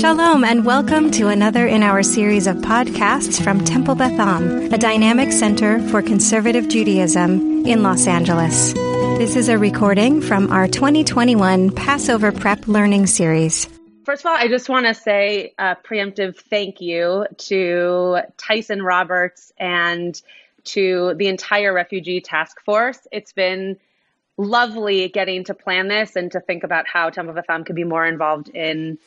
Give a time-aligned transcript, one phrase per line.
[0.00, 4.76] Shalom, and welcome to another in our series of podcasts from Temple Beth Am, a
[4.76, 8.74] dynamic center for conservative Judaism in Los Angeles.
[8.74, 13.64] This is a recording from our 2021 Passover Prep Learning Series.
[14.04, 19.50] First of all, I just want to say a preemptive thank you to Tyson Roberts
[19.56, 20.20] and
[20.64, 23.06] to the entire refugee task force.
[23.12, 23.78] It's been
[24.36, 27.84] lovely getting to plan this and to think about how Temple Beth Am could be
[27.84, 28.98] more involved in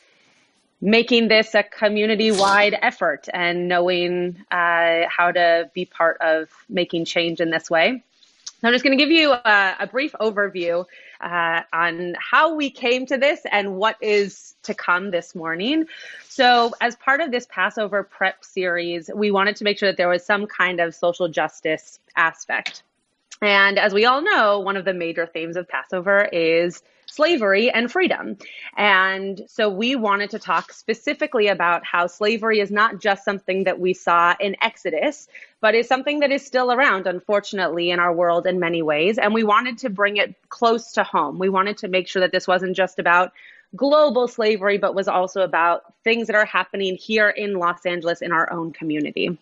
[0.80, 7.04] making this a community wide effort and knowing uh, how to be part of making
[7.04, 8.02] change in this way.
[8.60, 10.84] So I'm just going to give you a, a brief overview
[11.20, 15.86] uh, on how we came to this and what is to come this morning.
[16.28, 20.08] So, as part of this Passover prep series, we wanted to make sure that there
[20.08, 22.82] was some kind of social justice aspect.
[23.40, 27.90] And as we all know, one of the major themes of Passover is slavery and
[27.90, 28.36] freedom.
[28.76, 33.80] And so we wanted to talk specifically about how slavery is not just something that
[33.80, 35.28] we saw in Exodus,
[35.60, 39.18] but is something that is still around, unfortunately, in our world in many ways.
[39.18, 41.38] And we wanted to bring it close to home.
[41.38, 43.32] We wanted to make sure that this wasn't just about
[43.74, 48.32] global slavery, but was also about things that are happening here in Los Angeles in
[48.32, 49.36] our own community.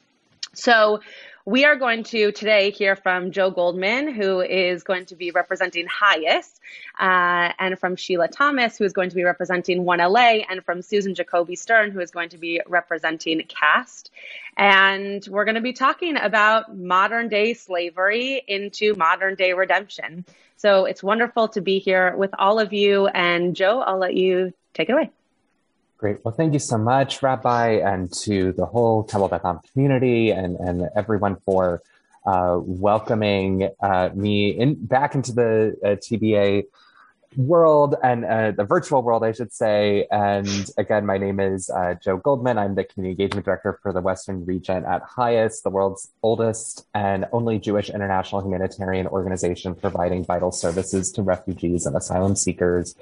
[0.55, 1.01] So
[1.49, 5.87] we are going to today hear from Joe Goldman, who is going to be representing
[5.87, 6.61] HIAS,
[7.01, 11.15] uh, and from Sheila Thomas, who is going to be representing 1LA, and from Susan
[11.15, 14.11] Jacoby Stern, who is going to be representing CAST.
[14.59, 20.27] And we're going to be talking about modern day slavery into modern day redemption.
[20.59, 23.07] So it's wonderful to be here with all of you.
[23.07, 25.11] And Joe, I'll let you take it away.
[25.99, 26.25] Great.
[26.25, 30.89] Well, thank you so much, Rabbi, and to the whole Temple Beth community and, and
[30.95, 31.83] everyone for
[32.25, 36.67] uh, welcoming uh, me in back into the uh, TBA
[37.37, 40.07] world and uh, the virtual world, I should say.
[40.13, 42.59] And again, my name is uh, Joe Goldman.
[42.59, 47.27] I'm the community engagement director for the Western region at HIAS, the world's oldest and
[47.33, 52.95] only Jewish international humanitarian organization providing vital services to refugees and asylum seekers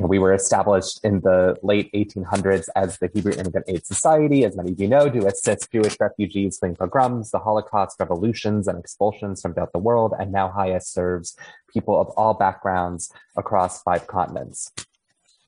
[0.00, 4.46] you know, we were established in the late 1800s as the Hebrew Immigrant Aid Society,
[4.46, 8.78] as many of you know, to assist Jewish refugees fleeing pogroms, the Holocaust, revolutions, and
[8.78, 10.14] expulsions from throughout the world.
[10.18, 11.36] And now HIAS serves
[11.70, 14.72] people of all backgrounds across five continents.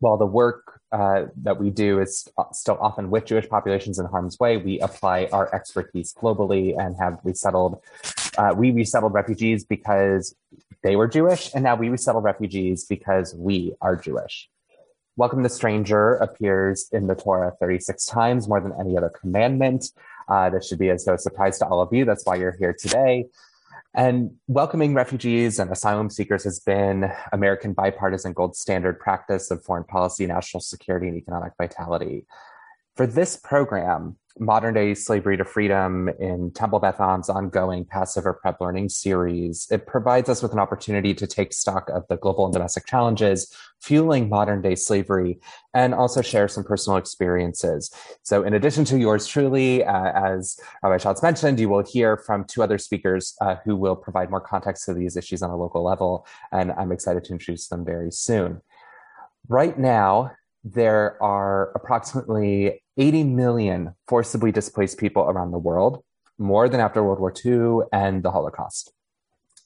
[0.01, 4.39] While the work uh, that we do is still often with Jewish populations in harm's
[4.39, 7.81] way, we apply our expertise globally and have resettled.
[8.37, 10.35] Uh, we resettled refugees because
[10.83, 14.49] they were Jewish, and now we resettle refugees because we are Jewish.
[15.17, 19.91] Welcome the stranger appears in the Torah 36 times, more than any other commandment.
[20.29, 22.05] Uh, this should be as no surprise to all of you.
[22.05, 23.27] That's why you're here today.
[23.95, 29.85] And welcoming refugees and asylum seekers has been American bipartisan gold standard practice of foreign
[29.85, 32.25] policy, national security, and economic vitality.
[32.97, 38.61] For this program, modern day slavery to freedom in Temple Beth Am's ongoing Passover prep
[38.61, 42.53] learning series, it provides us with an opportunity to take stock of the global and
[42.53, 43.51] domestic challenges
[43.81, 45.41] fueling modern day slavery
[45.73, 47.91] and also share some personal experiences.
[48.25, 52.45] So in addition to yours truly, uh, as Rabbi Schatz mentioned, you will hear from
[52.45, 55.83] two other speakers uh, who will provide more context to these issues on a local
[55.83, 56.27] level.
[56.53, 58.61] And I'm excited to introduce them very soon.
[59.49, 60.33] Right now,
[60.65, 66.05] there are approximately 80 million forcibly displaced people around the world,
[66.39, 68.93] more than after World War II and the Holocaust.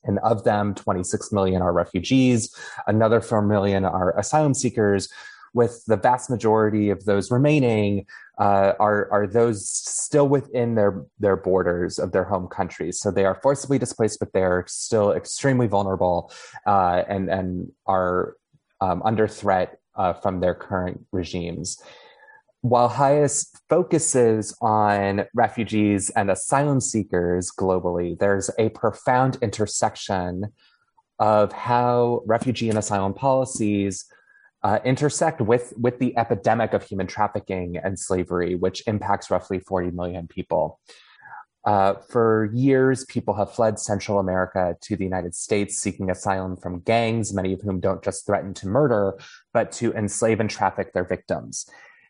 [0.05, 2.55] And of them, 26 million are refugees,
[2.87, 5.09] another 4 million are asylum seekers,
[5.53, 8.05] with the vast majority of those remaining
[8.39, 13.01] uh, are, are those still within their, their borders of their home countries.
[13.01, 16.31] So they are forcibly displaced, but they're still extremely vulnerable
[16.67, 18.37] uh, and, and are
[18.83, 21.83] um, under threat uh, from their current regimes
[22.69, 30.53] while HIAS focuses on refugees and asylum seekers globally, there's a profound intersection
[31.19, 34.07] of how refugee and asylum policies
[34.63, 39.93] uh, intersect with, with the epidemic of human trafficking and slavery, which impacts roughly 40
[39.93, 40.81] million people.
[41.67, 46.79] Uh, for years, people have fled Central America to the United States seeking asylum from
[46.81, 49.19] gangs, many of whom don't just threaten to murder,
[49.57, 51.65] but to enslave and traffic their victims.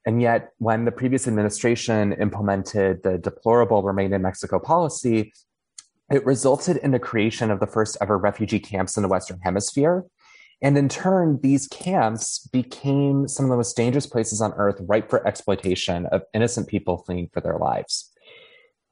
[0.05, 5.33] And yet, when the previous administration implemented the deplorable Remain in Mexico policy,
[6.11, 10.05] it resulted in the creation of the first ever refugee camps in the Western Hemisphere.
[10.61, 15.09] And in turn, these camps became some of the most dangerous places on earth, ripe
[15.09, 18.11] for exploitation of innocent people fleeing for their lives.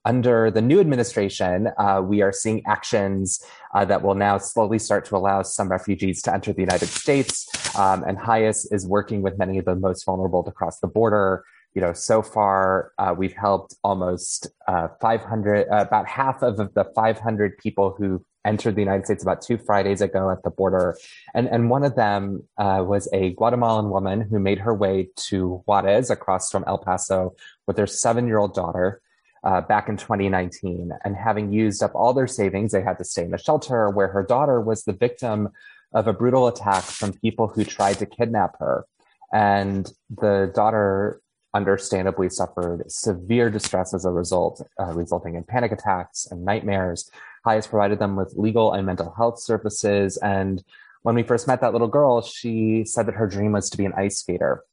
[0.05, 3.43] Under the new administration, uh, we are seeing actions
[3.75, 7.49] uh, that will now slowly start to allow some refugees to enter the United States.
[7.79, 11.45] Um, and HIAS is working with many of the most vulnerable to cross the border.
[11.75, 16.85] You know, so far uh, we've helped almost uh, 500, uh, about half of the
[16.95, 20.97] 500 people who entered the United States about two Fridays ago at the border.
[21.35, 25.63] And, and one of them uh, was a Guatemalan woman who made her way to
[25.67, 27.35] Juarez across from El Paso
[27.67, 29.01] with her seven year old daughter.
[29.45, 33.25] Uh, back in 2019, and having used up all their savings, they had to stay
[33.25, 35.51] in a shelter where her daughter was the victim
[35.93, 38.87] of a brutal attack from people who tried to kidnap her.
[39.35, 41.21] And the daughter
[41.55, 47.11] understandably suffered severe distress as a result, uh, resulting in panic attacks and nightmares.
[47.47, 50.17] HIAS provided them with legal and mental health services.
[50.17, 50.63] And
[51.03, 53.85] when we first met that little girl, she said that her dream was to be
[53.85, 54.65] an ice skater.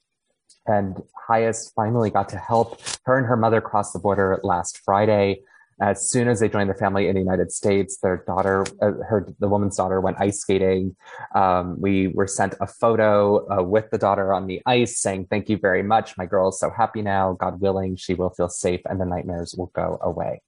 [0.65, 5.41] And HIAS finally got to help her and her mother cross the border last Friday.
[5.81, 9.33] As soon as they joined their family in the United States, their daughter, uh, her,
[9.39, 10.95] the woman's daughter, went ice skating.
[11.33, 15.49] Um, we were sent a photo uh, with the daughter on the ice, saying, "Thank
[15.49, 16.15] you very much.
[16.19, 17.33] My girl is so happy now.
[17.33, 20.43] God willing, she will feel safe, and the nightmares will go away."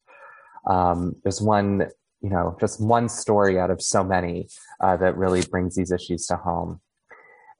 [0.67, 1.87] Um, there's one
[2.23, 4.47] you know, just one story out of so many
[4.79, 6.79] uh, that really brings these issues to home.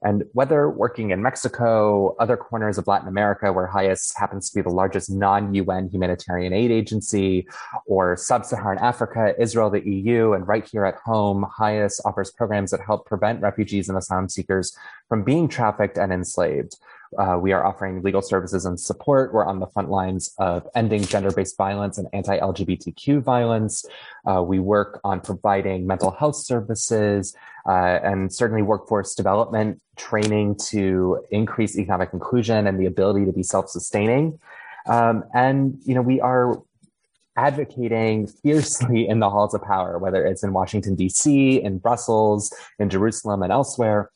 [0.04, 4.60] And whether working in Mexico, other corners of Latin America, where HIAS happens to be
[4.60, 7.48] the largest non UN humanitarian aid agency,
[7.86, 12.70] or sub Saharan Africa, Israel, the EU, and right here at home, HIAS offers programs
[12.70, 14.76] that help prevent refugees and asylum seekers
[15.08, 16.76] from being trafficked and enslaved.
[17.18, 19.32] Uh, we are offering legal services and support.
[19.32, 23.84] We're on the front lines of ending gender based violence and anti LGBTQ violence.
[24.28, 27.34] Uh, we work on providing mental health services
[27.66, 33.42] uh, and certainly workforce development training to increase economic inclusion and the ability to be
[33.42, 34.38] self sustaining.
[34.86, 36.62] Um, and, you know, we are
[37.36, 42.90] advocating fiercely in the halls of power, whether it's in Washington, D.C., in Brussels, in
[42.90, 44.10] Jerusalem, and elsewhere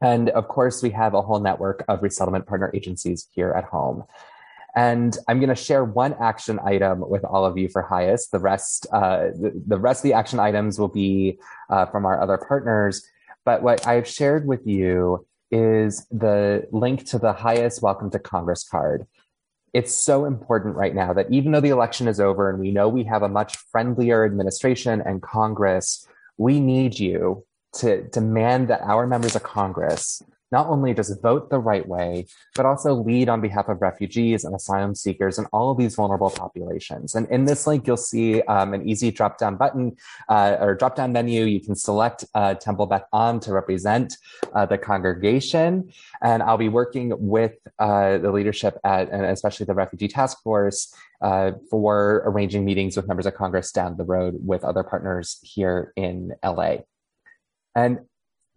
[0.00, 4.04] and of course, we have a whole network of resettlement partner agencies here at home.
[4.74, 8.28] And I'm going to share one action item with all of you for HIAS.
[8.30, 11.38] The rest, uh, the, the, rest of the action items will be
[11.70, 13.02] uh, from our other partners.
[13.46, 18.68] But what I've shared with you is the link to the HIAS Welcome to Congress
[18.68, 19.06] card.
[19.72, 22.88] It's so important right now that even though the election is over and we know
[22.88, 26.06] we have a much friendlier administration and Congress,
[26.36, 27.45] we need you
[27.80, 32.64] to demand that our members of Congress not only just vote the right way, but
[32.64, 37.14] also lead on behalf of refugees and asylum seekers and all of these vulnerable populations.
[37.14, 39.96] And in this link, you'll see um, an easy drop down button
[40.28, 41.44] uh, or drop down menu.
[41.44, 44.16] You can select uh, Temple Beth Am to represent
[44.54, 45.90] uh, the congregation.
[46.22, 50.94] And I'll be working with uh, the leadership at, and especially the Refugee Task Force
[51.20, 55.92] uh, for arranging meetings with members of Congress down the road with other partners here
[55.96, 56.78] in LA.
[57.76, 58.00] And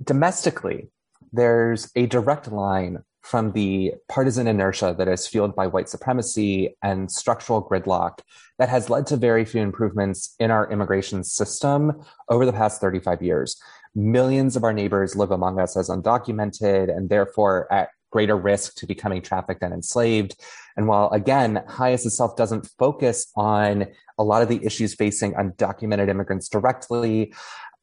[0.03, 0.87] domestically,
[1.31, 7.11] there's a direct line from the partisan inertia that is fueled by white supremacy and
[7.11, 8.19] structural gridlock
[8.57, 13.21] that has led to very few improvements in our immigration system over the past 35
[13.21, 13.61] years.
[13.93, 18.87] Millions of our neighbors live among us as undocumented and therefore at greater risk to
[18.87, 20.35] becoming trafficked and enslaved.
[20.77, 23.87] And while again, HIAS itself doesn't focus on
[24.17, 27.33] a lot of the issues facing undocumented immigrants directly,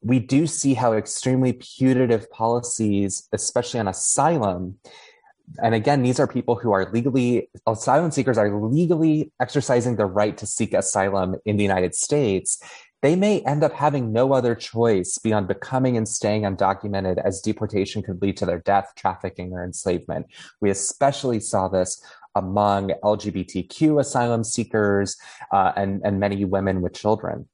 [0.06, 4.79] we do see how extremely putative policies, especially on asylum,
[5.62, 10.36] and again, these are people who are legally, asylum seekers are legally exercising the right
[10.39, 12.60] to seek asylum in the United States.
[13.03, 18.03] They may end up having no other choice beyond becoming and staying undocumented as deportation
[18.03, 20.27] could lead to their death, trafficking, or enslavement.
[20.60, 22.03] We especially saw this
[22.34, 25.17] among LGBTQ asylum seekers
[25.53, 27.48] uh, and, and many women with children.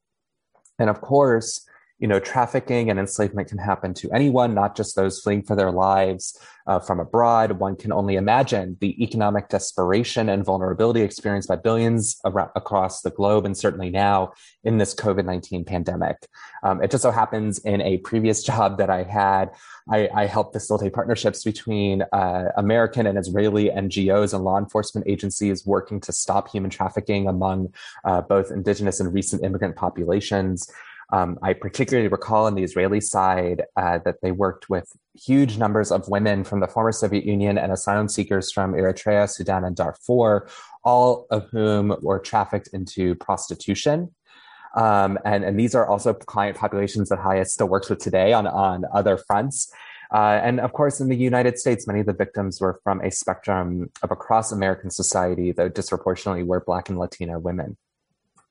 [0.78, 1.66] And of course,
[2.02, 5.71] you know, trafficking and enslavement can happen to anyone, not just those fleeing for their
[5.71, 7.52] lives uh, from abroad.
[7.61, 13.11] One can only imagine the economic desperation and vulnerability experienced by billions around, across the
[13.11, 14.32] globe, and certainly now
[14.64, 16.26] in this COVID 19 pandemic.
[16.64, 19.50] Um, it just so happens in a previous job that I had,
[19.88, 25.64] I, I helped facilitate partnerships between uh, American and Israeli NGOs and law enforcement agencies
[25.64, 27.73] working to stop human trafficking among
[28.04, 30.68] uh, both indigenous and recent immigrant populations.
[31.11, 35.92] Um, I particularly recall on the Israeli side uh, that they worked with huge numbers
[35.92, 40.49] of women from the former Soviet Union and asylum seekers from Eritrea, Sudan, and Darfur,
[40.85, 44.14] all of whom were trafficked into prostitution.
[44.75, 48.47] Um, and, and these are also client populations that HIAS still works with today on,
[48.47, 49.71] on other fronts.
[50.12, 53.11] Uh, and of course, in the United States, many of the victims were from a
[53.11, 57.76] spectrum of across American society, though disproportionately were Black and Latino women.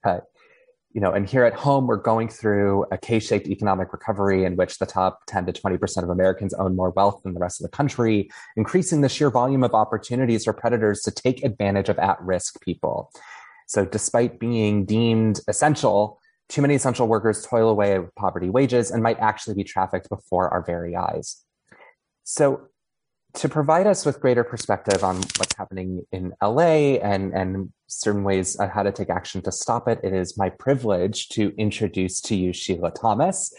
[0.03, 0.19] Uh,
[0.93, 4.77] you know, and here at home, we're going through a K-shaped economic recovery in which
[4.77, 7.75] the top 10 to 20% of Americans own more wealth than the rest of the
[7.75, 13.11] country, increasing the sheer volume of opportunities for predators to take advantage of at-risk people.
[13.67, 16.19] So despite being deemed essential,
[16.49, 20.49] too many essential workers toil away with poverty wages and might actually be trafficked before
[20.49, 21.37] our very eyes.
[22.25, 22.67] So
[23.33, 28.55] to provide us with greater perspective on what's happening in LA and, and certain ways
[28.57, 32.35] on how to take action to stop it, it is my privilege to introduce to
[32.35, 33.53] you Sheila Thomas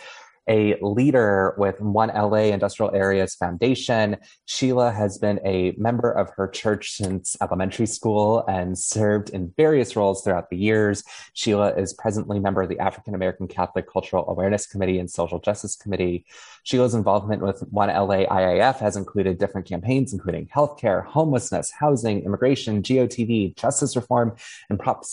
[0.48, 4.16] a leader with One LA Industrial Areas Foundation.
[4.46, 9.94] Sheila has been a member of her church since elementary school and served in various
[9.94, 11.04] roles throughout the years.
[11.34, 15.76] Sheila is presently member of the African American Catholic Cultural Awareness Committee and Social Justice
[15.76, 16.26] Committee.
[16.64, 22.82] Sheila's involvement with One LA IAF has included different campaigns, including healthcare, homelessness, housing, immigration,
[22.82, 24.34] GOTV, justice reform,
[24.70, 25.04] and Prop,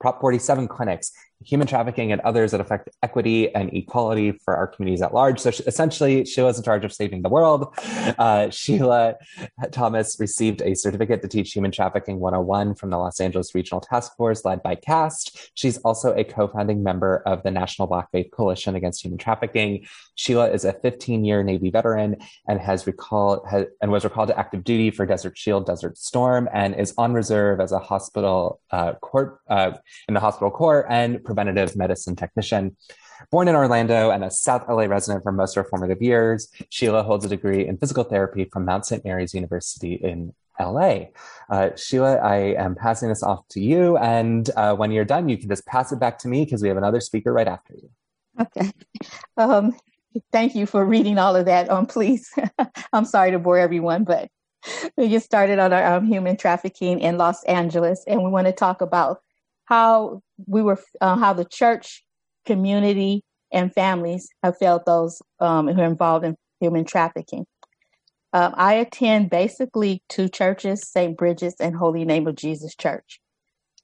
[0.00, 1.12] Prop 47 clinics
[1.44, 5.40] human trafficking and others that affect equity and equality for our communities at large.
[5.40, 7.74] So she, essentially, Sheila's in charge of saving the world.
[8.18, 9.14] Uh, Sheila
[9.70, 14.16] Thomas received a certificate to teach human trafficking 101 from the Los Angeles Regional Task
[14.16, 15.52] Force led by CAST.
[15.54, 19.86] She's also a co-founding member of the National Black Faith Coalition Against Human Trafficking.
[20.16, 22.16] Sheila is a 15-year Navy veteran
[22.48, 26.48] and has recalled has, and was recalled to active duty for Desert Shield, Desert Storm,
[26.52, 29.72] and is on reserve as a hospital uh, court uh,
[30.08, 32.76] in the hospital corps and preventative medicine technician.
[33.30, 37.02] Born in Orlando and a South LA resident for most of her formative years, Sheila
[37.02, 39.04] holds a degree in physical therapy from Mount St.
[39.04, 41.06] Mary's University in LA.
[41.48, 43.96] Uh, Sheila, I am passing this off to you.
[43.96, 46.68] And uh, when you're done, you can just pass it back to me because we
[46.68, 47.90] have another speaker right after you.
[48.40, 48.70] Okay.
[49.36, 49.74] Um,
[50.32, 51.70] thank you for reading all of that.
[51.70, 52.32] Um, please,
[52.92, 54.28] I'm sorry to bore everyone, but
[54.96, 58.52] we get started on our um, human trafficking in Los Angeles, and we want to
[58.52, 59.20] talk about
[59.64, 62.04] how we were, uh, how the church
[62.44, 67.46] community and families have felt those um, who are involved in human trafficking.
[68.32, 71.16] Um, I attend basically two churches, St.
[71.16, 73.20] Bridget's and Holy Name of Jesus Church.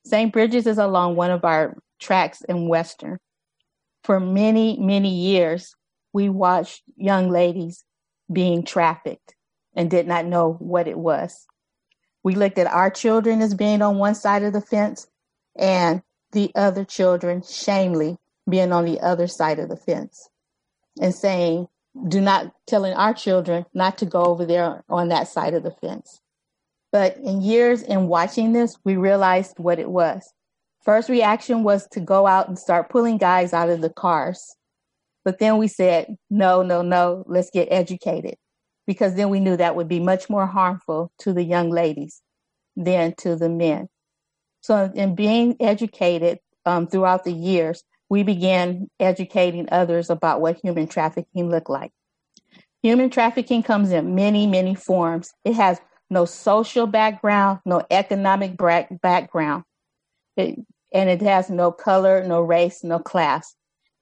[0.04, 0.33] St.
[0.33, 3.18] Bridget's is along one of our tracks in Western.
[4.04, 5.75] For many, many years,
[6.17, 7.85] we watched young ladies
[8.33, 9.35] being trafficked
[9.75, 11.47] and did not know what it was.
[12.25, 15.07] We looked at our children as being on one side of the fence
[15.55, 16.01] and
[16.33, 18.17] the other children shamefully
[18.49, 20.31] being on the other side of the fence
[20.99, 21.69] and saying,
[22.09, 25.71] do not telling our children not to go over there on that side of the
[25.71, 26.23] fence.
[26.93, 30.33] But in years in watching this, we realized what it was.
[30.83, 34.56] First reaction was to go out and start pulling guys out of the cars.
[35.26, 38.37] But then we said, no, no, no, let's get educated.
[38.87, 42.23] Because then we knew that would be much more harmful to the young ladies
[42.76, 43.88] than to the men.
[44.61, 50.87] So, in being educated um, throughout the years, we began educating others about what human
[50.87, 51.90] trafficking looked like.
[52.85, 55.33] Human trafficking comes in many, many forms.
[55.45, 58.56] It has no social background, no economic
[59.02, 59.64] background,
[60.37, 60.61] it,
[60.95, 63.56] and it has no color, no race, no class.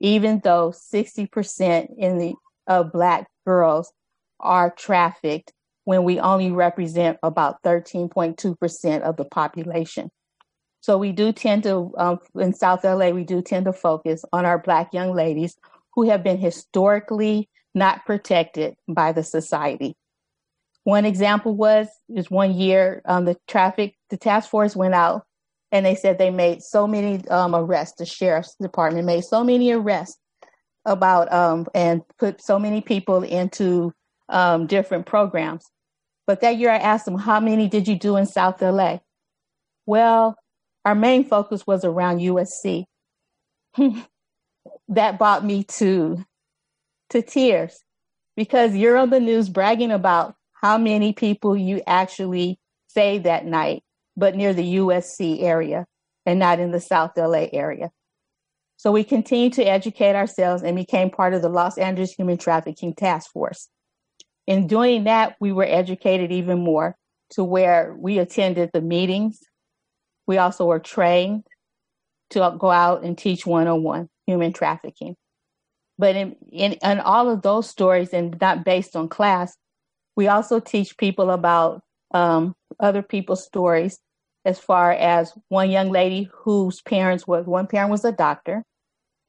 [0.04, 2.34] Even though 60% in the
[2.66, 3.90] of Black girls
[4.38, 5.50] are trafficked,
[5.84, 10.10] when we only represent about 13.2% of the population.
[10.80, 14.44] So we do tend to, um, in South LA, we do tend to focus on
[14.44, 15.56] our Black young ladies
[15.94, 19.96] who have been historically not protected by the society.
[20.82, 25.24] One example was is one year um, the traffic the task force went out
[25.74, 27.98] and they said they made so many um, arrests.
[27.98, 30.18] The sheriff's department made so many arrests
[30.84, 33.92] about um, and put so many people into
[34.28, 35.66] um, different programs.
[36.28, 38.98] But that year I asked them, "How many did you do in South LA?"
[39.84, 40.36] Well,
[40.84, 42.84] our main focus was around USC.
[44.88, 46.24] that brought me to
[47.10, 47.80] to tears
[48.36, 53.82] because you're on the news bragging about how many people you actually saved that night,
[54.16, 55.86] but near the USC area
[56.26, 57.90] and not in the South LA area.
[58.76, 62.94] So we continued to educate ourselves and became part of the Los Angeles Human Trafficking
[62.94, 63.68] Task Force.
[64.46, 66.96] In doing that, we were educated even more
[67.30, 69.40] to where we attended the meetings,
[70.26, 71.44] we also were trained
[72.30, 75.16] to go out and teach 101 human trafficking.
[75.98, 79.56] But in, in, in all of those stories, and not based on class,
[80.16, 81.82] we also teach people about
[82.14, 83.98] um, other people's stories
[84.46, 88.62] as far as one young lady whose parents was one parent was a doctor,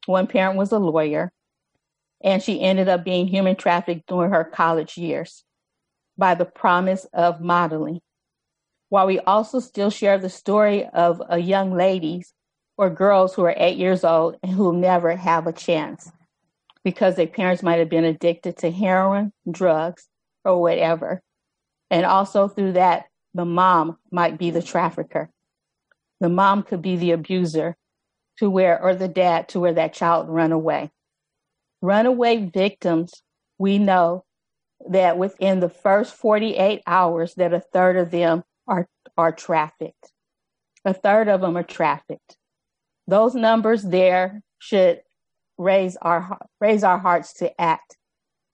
[0.06, 1.32] one parent was a lawyer,
[2.24, 5.44] and she ended up being human trafficked during her college years
[6.18, 8.00] by the promise of modeling
[8.90, 12.24] while we also still share the story of a young lady
[12.78, 16.12] or girls who are eight years old and who never have a chance
[16.84, 20.08] because their parents might have been addicted to heroin, drugs,
[20.44, 21.22] or whatever.
[21.90, 25.30] And also through that, the mom might be the trafficker.
[26.20, 27.76] The mom could be the abuser
[28.38, 30.92] to where, or the dad to where that child run away.
[31.82, 33.22] Runaway victims,
[33.58, 34.24] we know
[34.90, 38.88] that within the first 48 hours that a third of them are,
[39.18, 40.12] are trafficked.
[40.84, 42.38] A third of them are trafficked.
[43.08, 45.02] Those numbers there should
[45.58, 47.98] raise our raise our hearts to act.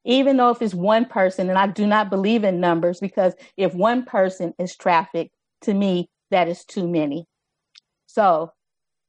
[0.04, 3.74] Even though if it's one person, and I do not believe in numbers because if
[3.74, 5.32] one person is trafficked,
[5.62, 7.26] to me, that is too many.
[8.08, 8.52] So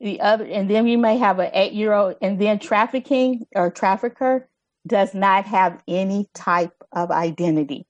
[0.00, 3.70] the other, and then you may have an eight year old, and then trafficking or
[3.70, 4.48] trafficker
[4.86, 7.86] does not have any type of identity.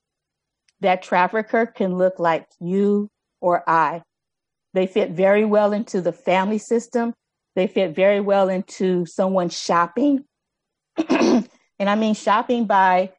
[0.80, 3.08] That trafficker can look like you
[3.40, 4.02] or I.
[4.74, 7.14] They fit very well into the family system.
[7.56, 10.24] They fit very well into someone shopping.
[11.82, 13.10] and I mean shopping by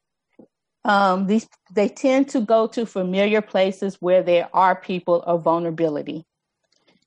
[0.86, 6.24] um, these, they tend to go to familiar places where there are people of vulnerability.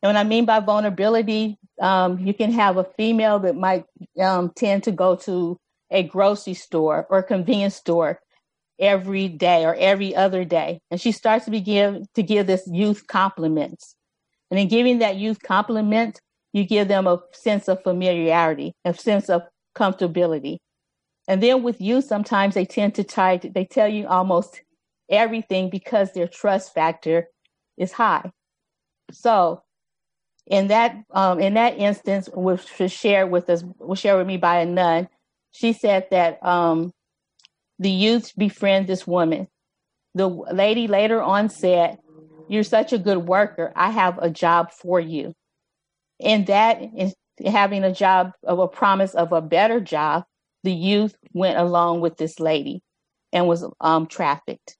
[0.03, 3.87] And what I mean by vulnerability, um, you can have a female that might
[4.21, 5.57] um, tend to go to
[5.91, 8.21] a grocery store or convenience store
[8.79, 10.81] every day or every other day.
[10.91, 13.95] And she starts to begin to give this youth compliments.
[14.51, 16.21] And in giving that youth compliment,
[16.53, 19.41] you give them a sense of familiarity, a sense of
[19.75, 20.59] comfortability.
[21.28, 24.61] And then with you, sometimes they tend to to, they tell you almost
[25.11, 27.28] everything because their trust factor
[27.76, 28.30] is high.
[29.11, 29.62] So
[30.47, 34.37] in that um, in that instance, which was shared with us, was shared with me
[34.37, 35.09] by a nun,
[35.52, 36.92] she said that um,
[37.78, 39.49] the youth befriend this woman.
[40.14, 41.99] The lady later on said,
[42.49, 43.73] "You're such a good worker.
[43.75, 45.35] I have a job for you."
[46.21, 47.14] And that is
[47.45, 50.25] having a job of a promise of a better job.
[50.66, 52.82] The youth went along with this lady
[53.32, 54.76] and was um, trafficked.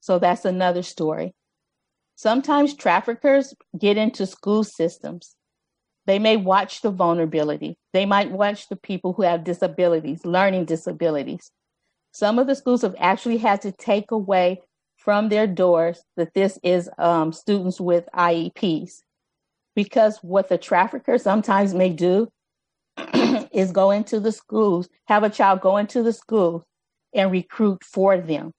[0.00, 1.34] So that's another story.
[2.14, 5.34] Sometimes traffickers get into school systems.
[6.04, 7.78] They may watch the vulnerability.
[7.94, 11.50] They might watch the people who have disabilities, learning disabilities.
[12.12, 14.60] Some of the schools have actually had to take away
[14.98, 18.96] from their doors that this is um, students with IEPs.
[19.74, 22.28] Because what the trafficker sometimes may do
[23.52, 26.62] is go into the schools, have a child go into the schools
[27.14, 28.52] and recruit for them.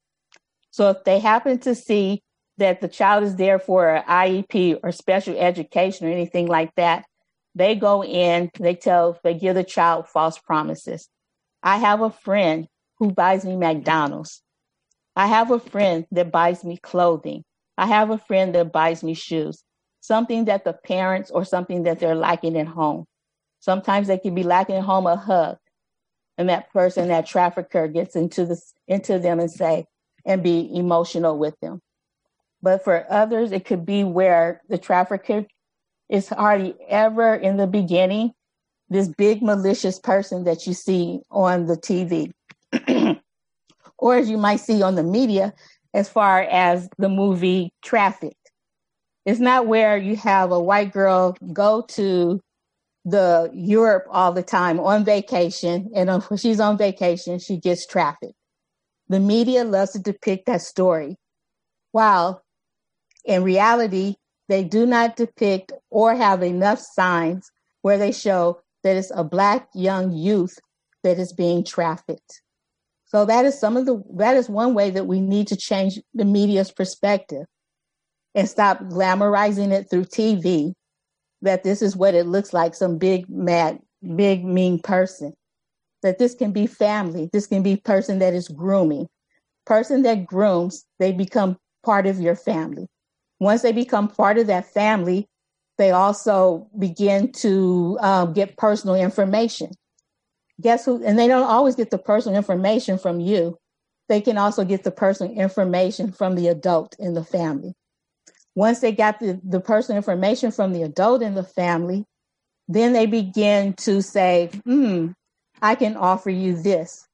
[0.72, 2.22] So if they happen to see
[2.58, 7.06] that the child is there for an IEP or special education or anything like that,
[7.54, 11.08] they go in, they tell, they give the child false promises.
[11.64, 12.68] I have a friend
[13.00, 14.42] who buys me McDonald's.
[15.16, 17.44] I have a friend that buys me clothing.
[17.78, 19.64] I have a friend that buys me shoes.
[20.02, 23.06] Something that the parents or something that they're lacking at home.
[23.60, 25.58] Sometimes they can be lacking home a hug.
[26.38, 29.86] And that person, that trafficker gets into this into them and say,
[30.26, 31.82] and be emotional with them.
[32.62, 35.46] But for others, it could be where the trafficker
[36.10, 38.34] is hardly ever in the beginning
[38.90, 42.32] this big malicious person that you see on the TV,
[43.98, 45.54] or as you might see on the media,
[45.94, 48.36] as far as the movie Traffic.
[49.26, 52.40] It's not where you have a white girl go to
[53.06, 58.34] the Europe all the time on vacation, and when she's on vacation, she gets trafficked.
[59.08, 61.18] The media loves to depict that story.
[61.92, 62.44] While
[63.24, 64.16] in reality,
[64.50, 67.50] they do not depict or have enough signs
[67.84, 70.58] where they show that it's a black young youth
[71.04, 72.42] that is being trafficked.
[73.06, 76.00] So that is some of the that is one way that we need to change
[76.14, 77.46] the media's perspective
[78.34, 80.74] and stop glamorizing it through TV
[81.42, 83.80] that this is what it looks like some big mad
[84.16, 85.34] big mean person
[86.04, 89.08] that this can be family this can be person that is grooming
[89.66, 92.88] person that grooms they become part of your family
[93.40, 95.28] once they become part of that family,
[95.78, 99.72] they also begin to um, get personal information.
[100.62, 101.04] Guess who?
[101.04, 103.58] And they don't always get the personal information from you.
[104.08, 107.74] They can also get the personal information from the adult in the family.
[108.56, 112.06] Once they got the, the personal information from the adult in the family,
[112.68, 115.10] then they begin to say, hmm,
[115.62, 117.08] I can offer you this.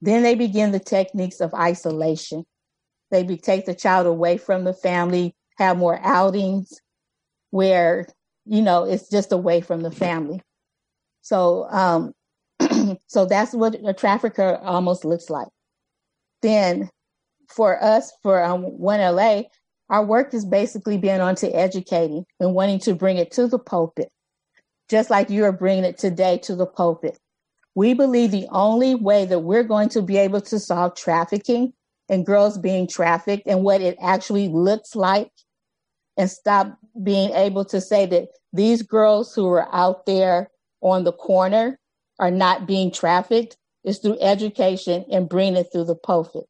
[0.00, 2.44] Then they begin the techniques of isolation.
[3.10, 6.80] They be, take the child away from the family, have more outings
[7.50, 8.06] where,
[8.46, 10.40] you know, it's just away from the family.
[11.20, 12.12] So, um,
[13.06, 15.48] so that's what a trafficker almost looks like.
[16.40, 16.88] Then
[17.48, 19.44] for us, for um, 1LA,
[19.90, 23.58] our work is basically being on to educating and wanting to bring it to the
[23.58, 24.10] pulpit
[24.90, 27.16] just like you are bringing it today to the pulpit.
[27.76, 31.72] We believe the only way that we're going to be able to solve trafficking
[32.08, 35.30] and girls being trafficked and what it actually looks like
[36.16, 40.50] and stop being able to say that these girls who are out there
[40.80, 41.78] on the corner
[42.18, 46.44] are not being trafficked is through education and bringing it through the pulpit.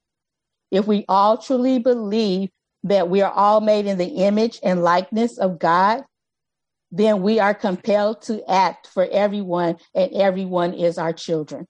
[0.70, 2.48] If we all truly believe
[2.85, 6.05] that we are all made in the image and likeness of God,
[6.90, 11.66] then we are compelled to act for everyone, and everyone is our children.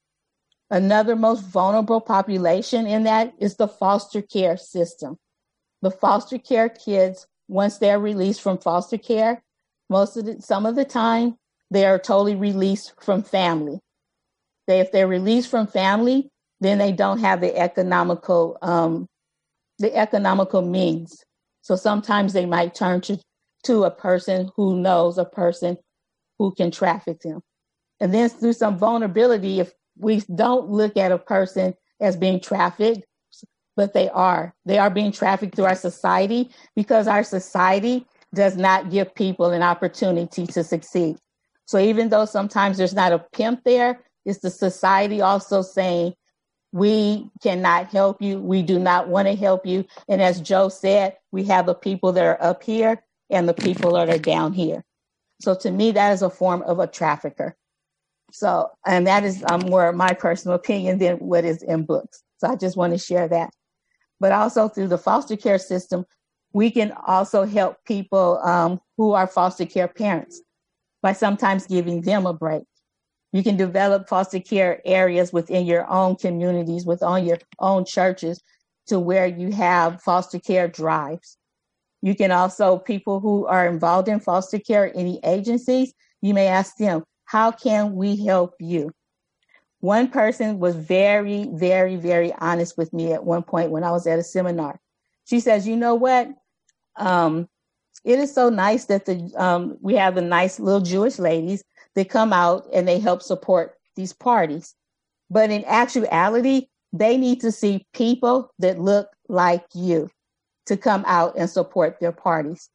[0.71, 5.19] Another most vulnerable population in that is the foster care system.
[5.83, 9.43] The foster care kids, once they're released from foster care,
[9.89, 11.37] most of the, some of the time,
[11.71, 13.81] they are totally released from family.
[14.67, 19.09] They, if they're released from family, then they don't have the economical, um,
[19.81, 21.25] the economical means.
[21.63, 23.19] So sometimes they might turn to,
[23.65, 25.79] to a person who knows a person
[26.39, 27.41] who can traffic them.
[27.99, 33.05] And then through some vulnerability, if we don't look at a person as being trafficked,
[33.77, 34.55] but they are.
[34.67, 39.63] They are being trafficked through our society because our society does not give people an
[39.63, 41.17] opportunity to succeed.
[41.67, 46.15] So even though sometimes there's not a pimp there, it's the society also saying,
[46.73, 48.41] we cannot help you.
[48.41, 49.85] We do not want to help you.
[50.09, 53.95] And as Joe said, we have the people that are up here and the people
[53.95, 54.85] that are down here.
[55.41, 57.57] So to me, that is a form of a trafficker.
[58.33, 62.23] So, and that is um, more my personal opinion than what is in books.
[62.39, 63.51] So I just want to share that.
[64.21, 66.05] But also through the foster care system,
[66.53, 70.41] we can also help people um, who are foster care parents
[71.03, 72.65] by sometimes giving them a break.
[73.33, 78.43] You can develop foster care areas within your own communities, within your own churches,
[78.89, 81.37] to where you have foster care drives.
[82.03, 86.77] You can also, people who are involved in foster care, any agencies, you may ask
[86.77, 88.91] them, how can we help you?
[89.81, 94.07] One person was very, very, very honest with me at one point when I was
[94.07, 94.81] at a seminar.
[95.25, 96.29] She says, you know what?
[96.97, 97.49] Um,
[98.05, 101.63] it is so nice that the um, we have the nice little Jewish ladies
[101.95, 104.75] that come out and they help support these parties.
[105.31, 110.11] But in actuality, they need to see people that look like you
[110.67, 112.69] to come out and support their parties.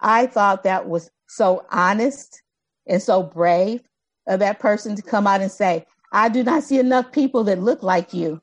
[0.00, 2.42] I thought that was so honest
[2.86, 3.82] and so brave
[4.26, 7.60] of that person to come out and say, I do not see enough people that
[7.60, 8.40] look like you,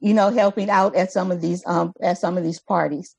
[0.00, 3.16] you know, helping out at some of these um at some of these parties.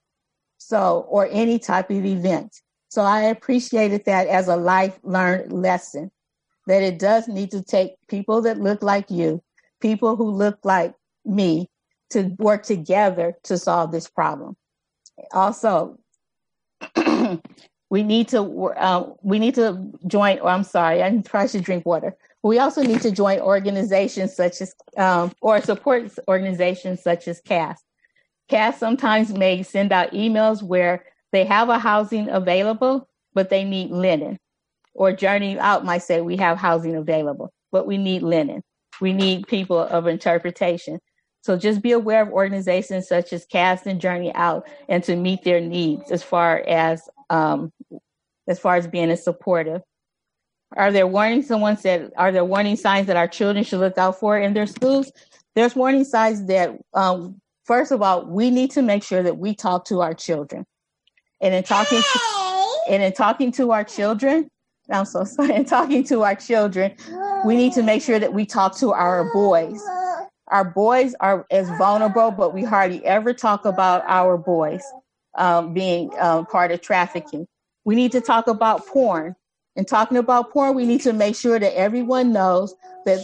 [0.58, 2.62] So or any type of event.
[2.90, 6.12] So I appreciated that as a life learned lesson
[6.68, 9.42] that it does need to take people that look like you,
[9.82, 10.94] people who look like
[11.26, 11.70] me
[12.10, 14.56] to work together to solve this problem.
[15.32, 15.98] Also,
[17.90, 18.42] we need to
[18.78, 20.40] uh, we need to join.
[20.42, 22.16] Oh, I'm sorry, I probably should drink water.
[22.44, 27.84] We also need to join organizations such as um, or support organizations such as CAST.
[28.50, 31.04] CAST sometimes may send out emails where
[31.38, 34.40] they have a housing available, but they need linen.
[34.96, 38.64] Or Journey Out might say we have housing available, but we need linen.
[39.00, 40.98] We need people of interpretation.
[41.44, 45.44] So just be aware of organizations such as Cast and Journey Out and to meet
[45.44, 47.72] their needs as far as um,
[48.48, 49.84] as far as being a supportive.
[50.76, 51.44] Are there warning?
[51.44, 54.66] Someone said, are there warning signs that our children should look out for in their
[54.66, 55.12] schools?
[55.54, 59.54] There's warning signs that, um, first of all, we need to make sure that we
[59.54, 60.66] talk to our children.
[61.42, 62.20] And in talking to,
[62.90, 64.50] and in talking to our children,
[64.90, 66.96] I'm so sorry, in talking to our children,
[67.46, 69.82] we need to make sure that we talk to our boys.
[70.48, 74.82] Our boys are as vulnerable, but we hardly ever talk about our boys
[75.38, 77.48] um, being um, part of trafficking.
[77.86, 79.36] We need to talk about porn.
[79.76, 82.74] And talking about porn, we need to make sure that everyone knows
[83.06, 83.20] that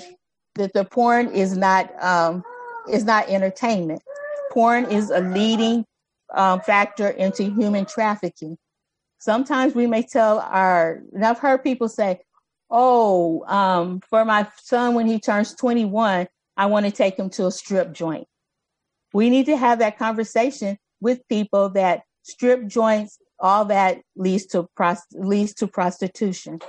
[0.56, 2.44] that the porn is not um,
[2.92, 4.04] is not entertainment.
[4.52, 5.86] Porn is a leading
[6.34, 8.58] um, factor into human trafficking.
[9.20, 12.20] Sometimes we may tell our, and I've heard people say,
[12.70, 17.48] "Oh, um, for my son when he turns 21, I want to take him to
[17.48, 18.28] a strip joint."
[19.14, 24.68] We need to have that conversation with people that strip joints, all that leads to
[24.78, 26.60] prost- leads to prostitution.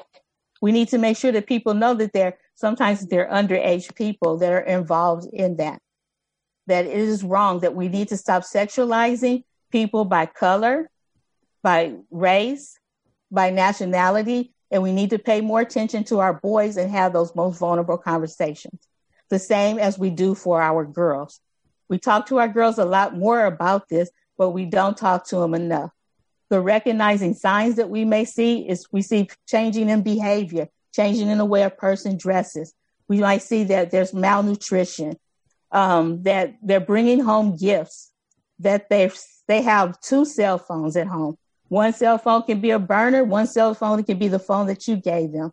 [0.61, 4.53] We need to make sure that people know that they're sometimes they're underage people that
[4.53, 5.81] are involved in that.
[6.67, 7.61] That it is wrong.
[7.61, 10.89] That we need to stop sexualizing people by color,
[11.63, 12.79] by race,
[13.31, 17.35] by nationality, and we need to pay more attention to our boys and have those
[17.35, 18.87] most vulnerable conversations.
[19.31, 21.41] The same as we do for our girls.
[21.89, 25.37] We talk to our girls a lot more about this but we don't talk to
[25.37, 25.91] them enough.
[26.51, 31.39] The recognizing signs that we may see is we see changing in behavior, changing in
[31.39, 32.75] the way a person dresses.
[33.09, 35.19] We might see that there's malnutrition,
[35.71, 38.13] um, that they're bringing home gifts,
[38.61, 39.11] that they
[39.47, 41.37] they have two cell phones at home.
[41.69, 43.25] One cell phone can be a burner.
[43.25, 45.53] One cell phone can be the phone that you gave them.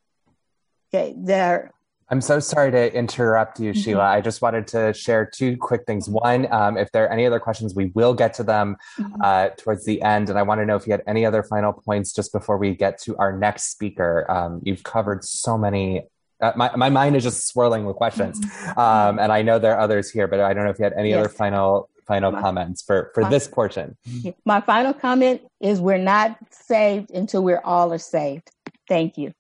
[0.94, 1.72] Okay, they're
[2.12, 3.80] I'm so sorry to interrupt you, mm-hmm.
[3.80, 4.04] Sheila.
[4.04, 6.10] I just wanted to share two quick things.
[6.10, 9.22] One, um, if there are any other questions, we will get to them mm-hmm.
[9.24, 10.30] uh, towards the end.
[10.30, 12.76] And I want to know if you had any other final points just before we
[12.76, 14.30] get to our next speaker.
[14.30, 16.04] Um, you've covered so many.
[16.42, 18.42] Uh, my, my mind is just swirling with questions.
[18.42, 18.78] Mm-hmm.
[18.78, 20.94] Um, and I know there are others here, but I don't know if you had
[20.98, 21.20] any yes.
[21.20, 23.96] other final final my, comments for, for my, this portion.
[24.46, 28.52] My final comment is we're not saved until we're all are saved.
[28.88, 29.34] Thank you.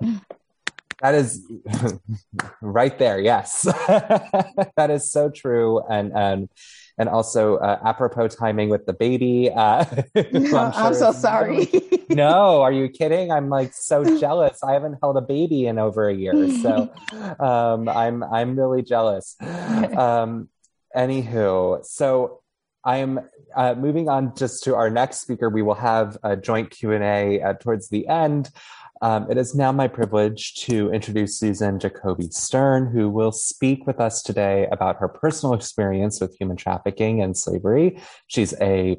[1.00, 1.46] That is
[2.60, 3.20] right there.
[3.20, 3.62] Yes,
[4.76, 6.48] that is so true, and and
[6.98, 9.48] and also uh, apropos timing with the baby.
[9.48, 9.84] Uh,
[10.16, 11.70] I'm, sure I'm, so sorry.
[12.08, 13.30] no, are you kidding?
[13.30, 14.64] I'm like so jealous.
[14.64, 16.92] I haven't held a baby in over a year, so
[17.38, 19.36] um, I'm I'm really jealous.
[19.40, 20.48] Um,
[20.96, 22.40] anywho, so
[22.84, 23.20] I'm
[23.56, 25.48] uh, moving on just to our next speaker.
[25.48, 28.50] We will have a joint Q and A uh, towards the end.
[29.00, 34.00] Um, it is now my privilege to introduce Susan Jacoby Stern, who will speak with
[34.00, 38.00] us today about her personal experience with human trafficking and slavery.
[38.26, 38.98] She's a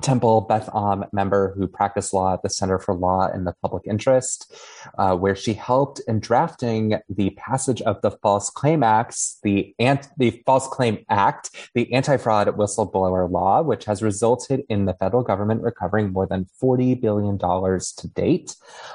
[0.00, 3.82] Temple Beth Am member who practiced law at the Center for Law in the Public
[3.84, 4.54] Interest,
[4.96, 10.08] uh, where she helped in drafting the passage of the False Claim Acts, the, ant-
[10.16, 15.62] the False Claim Act, the anti-fraud whistleblower law, which has resulted in the federal government
[15.62, 18.54] recovering more than $40 billion to date.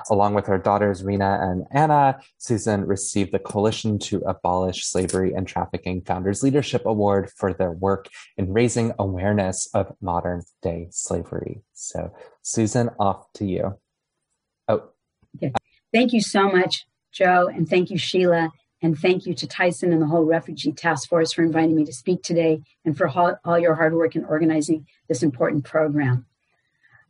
[0.10, 5.46] Along with her daughters, Rena and Anna, Susan received the Coalition to Abolish Slavery and
[5.46, 11.64] Trafficking Founders Leadership Award for their work in raising awareness of modern day slavery.
[11.74, 13.78] So, Susan, off to you.
[14.68, 14.84] Oh.
[15.92, 18.52] Thank you so much, Joe, and thank you, Sheila,
[18.82, 21.94] and thank you to Tyson and the whole Refugee Task Force for inviting me to
[21.94, 26.26] speak today and for all, all your hard work in organizing this important program.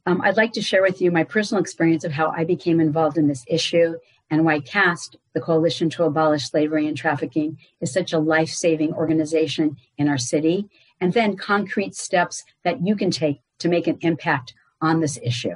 [0.06, 3.18] Um, I'd like to share with you my personal experience of how I became involved
[3.18, 3.96] in this issue
[4.30, 8.94] and why CAST, the Coalition to Abolish Slavery and Trafficking, is such a life saving
[8.94, 10.70] organization in our city,
[11.00, 15.56] and then concrete steps that you can take to make an impact on this issue.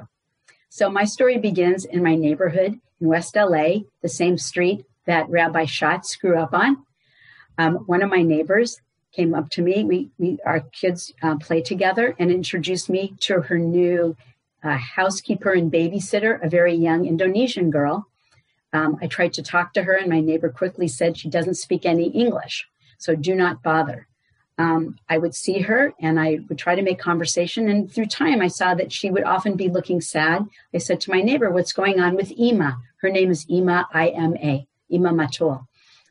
[0.70, 5.66] So, my story begins in my neighborhood in West LA, the same street that Rabbi
[5.66, 6.84] Schatz grew up on.
[7.58, 8.80] Um, one of my neighbors
[9.12, 9.84] came up to me.
[9.84, 14.16] We, we our kids uh, play together and introduced me to her new
[14.64, 18.06] uh, housekeeper and babysitter, a very young Indonesian girl.
[18.72, 21.84] Um, I tried to talk to her, and my neighbor quickly said she doesn't speak
[21.84, 22.66] any English,
[22.98, 24.08] so do not bother
[24.58, 27.68] um, I would see her and I would try to make conversation.
[27.68, 30.46] And through time, I saw that she would often be looking sad.
[30.74, 32.78] I said to my neighbor, What's going on with Ima?
[33.00, 35.64] Her name is Ima, I M A, Ima Matul.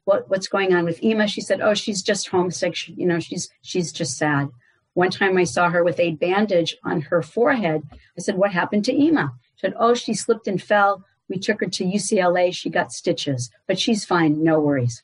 [0.06, 1.28] What, what's going on with Ima?
[1.28, 2.76] She said, Oh, she's just homesick.
[2.76, 4.48] She, you know, she's, she's just sad.
[4.94, 7.84] One time I saw her with a bandage on her forehead.
[7.92, 9.34] I said, What happened to Ima?
[9.56, 11.04] She said, Oh, she slipped and fell.
[11.28, 12.54] We took her to UCLA.
[12.54, 14.42] She got stitches, but she's fine.
[14.42, 15.04] No worries.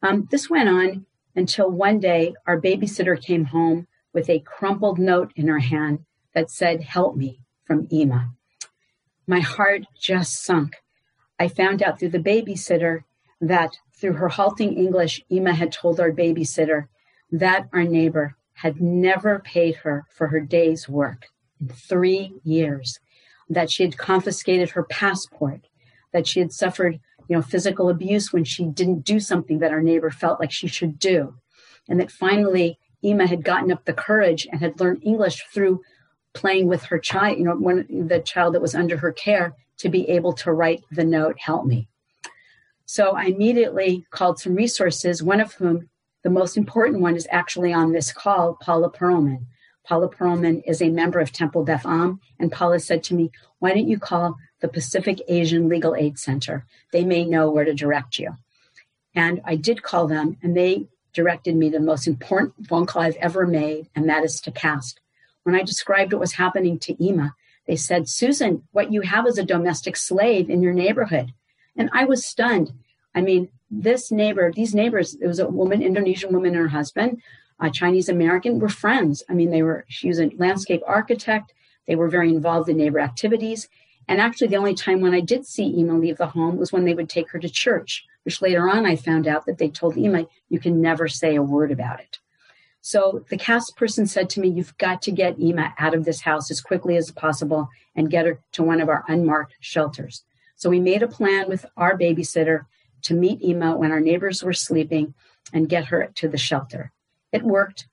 [0.00, 5.32] Um, this went on until one day our babysitter came home with a crumpled note
[5.36, 6.00] in her hand
[6.34, 8.32] that said, Help me from Ima.
[9.26, 10.76] My heart just sunk.
[11.38, 13.04] I found out through the babysitter
[13.40, 16.88] that through her halting English, Ima had told our babysitter
[17.30, 21.26] that our neighbor had never paid her for her day's work
[21.60, 23.00] in three years,
[23.48, 25.66] that she had confiscated her passport,
[26.12, 29.82] that she had suffered you know, physical abuse when she didn't do something that our
[29.82, 31.34] neighbor felt like she should do.
[31.88, 35.82] And that finally Ima had gotten up the courage and had learned English through
[36.34, 39.88] playing with her child, you know, one the child that was under her care to
[39.88, 41.88] be able to write the note, help me.
[42.86, 45.88] So I immediately called some resources, one of whom
[46.22, 49.46] the most important one is actually on this call, Paula Perlman.
[49.84, 53.70] Paula Perlman is a member of Temple Beth Am, and Paula said to me, Why
[53.70, 56.64] don't you call the Pacific Asian Legal Aid Center.
[56.92, 58.36] They may know where to direct you.
[59.14, 63.16] And I did call them, and they directed me the most important phone call I've
[63.16, 65.00] ever made, and that is to CAST.
[65.42, 67.34] When I described what was happening to Ima,
[67.66, 71.32] they said, Susan, what you have is a domestic slave in your neighborhood.
[71.76, 72.72] And I was stunned.
[73.14, 77.20] I mean, this neighbor, these neighbors, it was a woman, Indonesian woman and her husband,
[77.60, 79.22] a Chinese American, were friends.
[79.28, 81.52] I mean, they were, she was a landscape architect.
[81.86, 83.68] They were very involved in neighbor activities.
[84.08, 86.84] And actually, the only time when I did see Ima leave the home was when
[86.84, 89.96] they would take her to church, which later on I found out that they told
[89.96, 92.18] Ima, you can never say a word about it.
[92.80, 96.20] So the CAST person said to me, You've got to get Ima out of this
[96.20, 100.24] house as quickly as possible and get her to one of our unmarked shelters.
[100.56, 102.66] So we made a plan with our babysitter
[103.02, 105.14] to meet Ima when our neighbors were sleeping
[105.52, 106.92] and get her to the shelter.
[107.30, 107.86] It worked.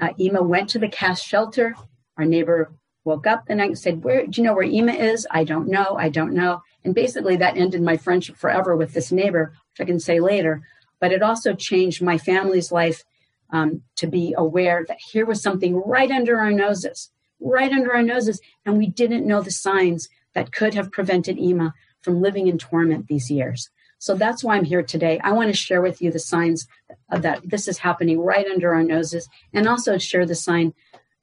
[0.00, 1.74] Uh, Ima went to the CAST shelter.
[2.16, 2.72] Our neighbor
[3.04, 5.26] woke up the night said, Where do you know where Ima is?
[5.30, 5.96] I don't know.
[5.98, 6.62] I don't know.
[6.84, 10.62] And basically that ended my friendship forever with this neighbor, which I can say later.
[11.00, 13.04] But it also changed my family's life
[13.50, 18.02] um, to be aware that here was something right under our noses, right under our
[18.02, 22.58] noses, and we didn't know the signs that could have prevented Ima from living in
[22.58, 23.70] torment these years.
[23.98, 25.18] So that's why I'm here today.
[25.22, 26.66] I want to share with you the signs
[27.10, 30.74] that this is happening right under our noses and also share the sign,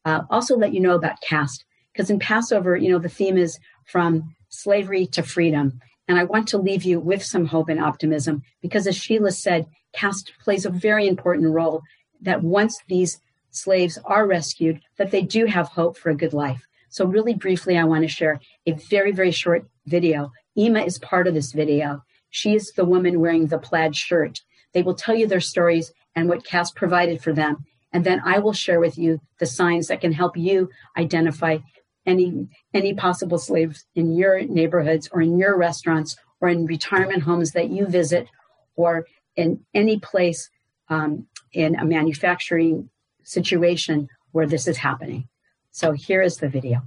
[0.06, 1.66] uh, also let you know about CAST.
[1.94, 5.82] Because in Passover, you know, the theme is from slavery to freedom.
[6.08, 9.68] And I want to leave you with some hope and optimism because, as Sheila said,
[9.94, 11.82] CAST plays a very important role
[12.22, 13.20] that once these
[13.52, 16.68] slaves are rescued, that they do have hope for a good life.
[16.90, 20.32] So, really briefly, I want to share a very, very short video.
[20.56, 22.04] Ima is part of this video.
[22.30, 24.42] She is the woman wearing the plaid shirt.
[24.74, 27.66] They will tell you their stories and what CAST provided for them.
[27.94, 31.60] And then I will share with you the signs that can help you identify
[32.06, 37.52] any any possible slaves in your neighborhoods or in your restaurants or in retirement homes
[37.52, 38.28] that you visit
[38.76, 40.50] or in any place
[40.90, 42.90] um, in a manufacturing
[43.24, 45.28] situation where this is happening.
[45.72, 46.82] So here is the video.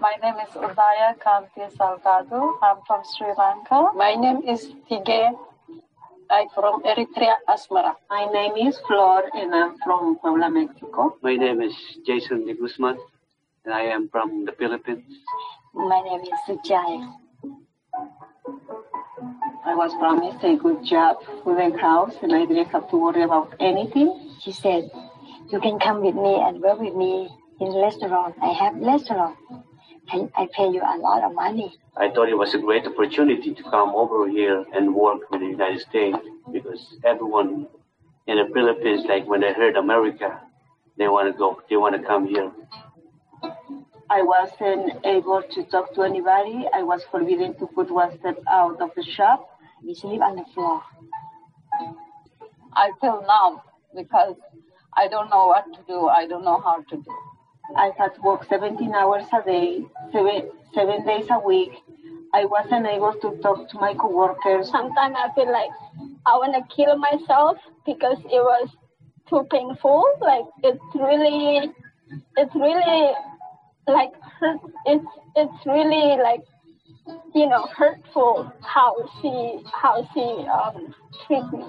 [0.00, 2.58] My name is Udaya Kanti Salgado.
[2.62, 3.90] I'm from Sri Lanka.
[3.96, 5.34] My name is Tige.
[6.30, 7.94] I'm from Eritrea, Asmara.
[8.08, 11.16] My name is Flor and I'm from Puebla, Mexico.
[11.22, 11.74] My name is
[12.06, 12.96] Jason de Guzman
[13.64, 15.04] and I am from the Philippines.
[15.74, 17.12] My name is Sujaya.
[19.66, 23.22] I was promised a good job with a house and I didn't have to worry
[23.22, 24.32] about anything.
[24.40, 24.90] She said,
[25.50, 27.28] you can come with me and work with me
[27.60, 28.34] in restaurant.
[28.42, 29.36] I have restaurant.
[30.10, 31.76] I, I pay you a lot of money.
[31.96, 35.46] I thought it was a great opportunity to come over here and work with the
[35.46, 36.18] United States
[36.52, 37.66] because everyone
[38.26, 40.40] in the Philippines, like when they heard America,
[40.98, 42.50] they want to go, they want to come here.
[44.10, 46.66] I wasn't able to talk to anybody.
[46.72, 49.58] I was forbidden to put one step out of the shop.
[49.82, 50.82] We sleep on the floor.
[52.74, 53.60] I feel numb
[53.96, 54.36] because
[54.96, 56.08] I don't know what to do.
[56.08, 57.14] I don't know how to do.
[57.76, 61.72] I had to work 17 hours a day, seven, seven days a week.
[62.32, 64.70] I wasn't able to talk to my coworkers.
[64.70, 65.70] Sometimes I feel like
[66.26, 68.68] I want to kill myself because it was
[69.28, 70.04] too painful.
[70.20, 71.70] Like it's really,
[72.36, 73.12] it's really
[73.86, 74.12] like.
[74.86, 76.42] It's it's really like
[77.34, 80.94] you know hurtful how she how she um
[81.26, 81.64] treat me.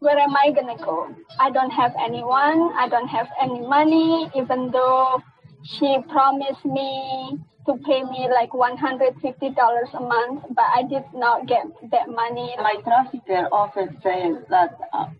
[0.00, 1.14] Where am I gonna go?
[1.38, 2.72] I don't have anyone.
[2.74, 4.30] I don't have any money.
[4.34, 5.22] Even though
[5.62, 11.66] she promised me to pay me like $150 a month, but I did not get
[11.90, 12.54] that money.
[12.58, 15.10] My trafficker often says that uh,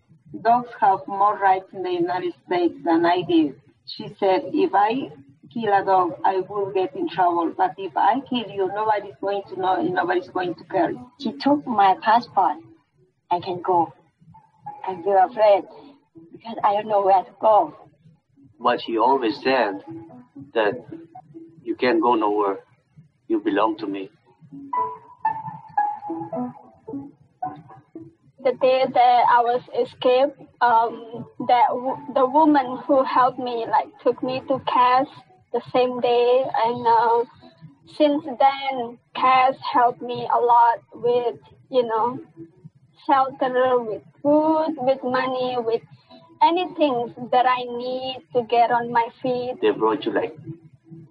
[0.41, 3.61] dogs have more rights in the United States than I did.
[3.85, 5.11] She said, if I
[5.53, 7.53] kill a dog, I will get in trouble.
[7.55, 10.93] But if I kill you, nobody's going to know and nobody's going to care.
[11.19, 12.57] She took my passport.
[13.29, 13.93] I can go.
[14.87, 15.63] I feel afraid
[16.31, 17.75] because I don't know where to go.
[18.59, 19.83] But she always said
[20.53, 20.73] that
[21.63, 22.59] you can't go nowhere.
[23.27, 24.09] You belong to me.
[28.43, 33.87] The day that I was escaped, um, that w- the woman who helped me like
[34.03, 35.11] took me to CAST
[35.53, 37.23] the same day, and uh,
[37.97, 41.35] since then, CAST helped me a lot with
[41.69, 42.19] you know
[43.05, 45.81] shelter, with food, with money, with
[46.41, 49.55] anything that I need to get on my feet.
[49.61, 50.37] They brought you like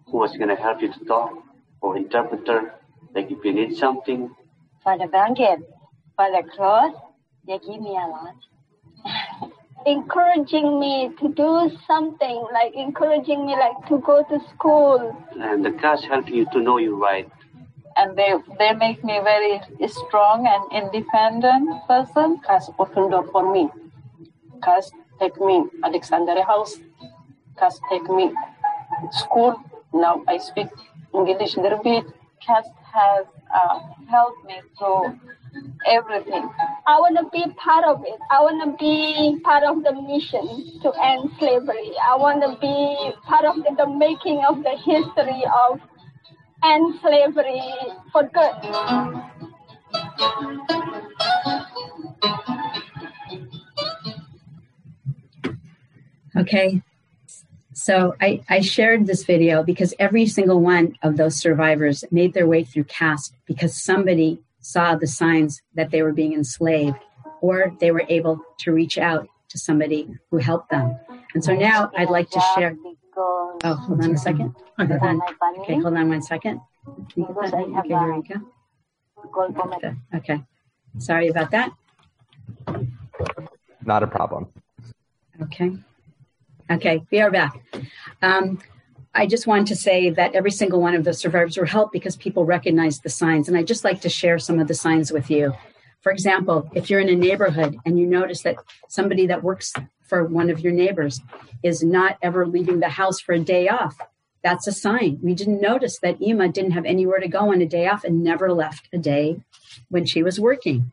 [0.07, 1.33] who was going to help you to talk
[1.81, 2.75] or interpreter,
[3.15, 4.35] like if you need something.
[4.83, 5.61] For the blanket,
[6.17, 6.97] for the clothes,
[7.47, 9.53] they give me a lot.
[9.87, 15.17] encouraging me to do something, like encouraging me like to go to school.
[15.39, 17.31] And the class helped you to know your right.
[18.01, 19.61] And they they make me very
[19.97, 22.39] strong and independent person.
[22.47, 23.69] CAST opened door for me.
[24.65, 26.77] CAST take me Alexandria House.
[27.59, 28.33] CAST take me
[29.23, 29.61] school.
[29.93, 30.69] Now I speak
[31.15, 32.05] English a little bit.
[32.47, 35.21] CAST has uh, helped me through
[35.87, 36.49] everything.
[36.87, 38.19] I want to be part of it.
[38.31, 41.93] I want to be part of the mission to end slavery.
[42.03, 45.81] I want to be part of the, the making of the history of
[46.65, 47.61] end slavery
[48.13, 48.53] for good.
[56.37, 56.83] Okay.
[57.73, 62.47] So I, I shared this video because every single one of those survivors made their
[62.47, 66.99] way through CAST because somebody saw the signs that they were being enslaved
[67.41, 70.97] or they were able to reach out to somebody who helped them.
[71.35, 72.77] And so now I'd like to share.
[73.23, 74.55] Oh, hold on a second.
[74.79, 75.21] Hold on.
[75.61, 76.61] Okay, hold on one second.
[76.89, 77.27] Okay, here
[77.83, 78.49] we go.
[79.75, 79.95] Okay.
[80.15, 80.43] okay.
[80.99, 81.73] Sorry about that.
[83.85, 84.49] Not a problem.
[85.43, 85.73] Okay.
[86.71, 87.61] Okay, we are back.
[88.23, 88.59] Um,
[89.15, 92.17] I just wanted to say that every single one of the survivors were helped because
[92.17, 93.49] people recognized the signs.
[93.49, 95.53] And I'd just like to share some of the signs with you.
[96.01, 98.57] For example, if you're in a neighborhood and you notice that
[98.89, 99.73] somebody that works
[100.03, 101.21] for one of your neighbors
[101.63, 103.99] is not ever leaving the house for a day off,
[104.43, 105.19] that's a sign.
[105.23, 108.25] We didn't notice that Ima didn't have anywhere to go on a day off and
[108.25, 109.43] never left a day
[109.91, 110.93] when she was working.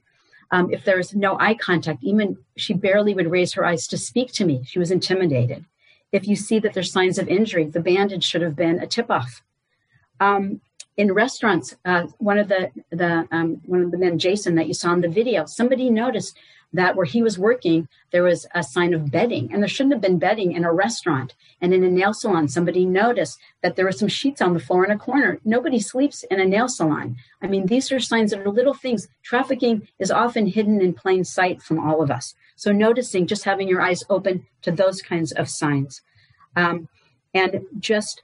[0.51, 3.97] Um, if there was no eye contact, even she barely would raise her eyes to
[3.97, 4.63] speak to me.
[4.65, 5.65] She was intimidated.
[6.11, 9.09] If you see that there's signs of injury, the bandage should have been a tip
[9.09, 9.41] off.
[10.19, 10.61] Um,
[10.97, 14.73] in restaurants, uh, one of the the um, one of the men, Jason, that you
[14.73, 16.37] saw in the video, somebody noticed
[16.73, 20.01] that where he was working, there was a sign of bedding, and there shouldn't have
[20.01, 21.33] been bedding in a restaurant.
[21.61, 24.83] And in a nail salon, somebody noticed that there were some sheets on the floor
[24.83, 25.39] in a corner.
[25.45, 27.15] Nobody sleeps in a nail salon.
[27.41, 29.07] I mean, these are signs that are little things.
[29.23, 32.35] Trafficking is often hidden in plain sight from all of us.
[32.57, 36.01] So noticing, just having your eyes open to those kinds of signs,
[36.55, 36.89] um,
[37.33, 38.23] and just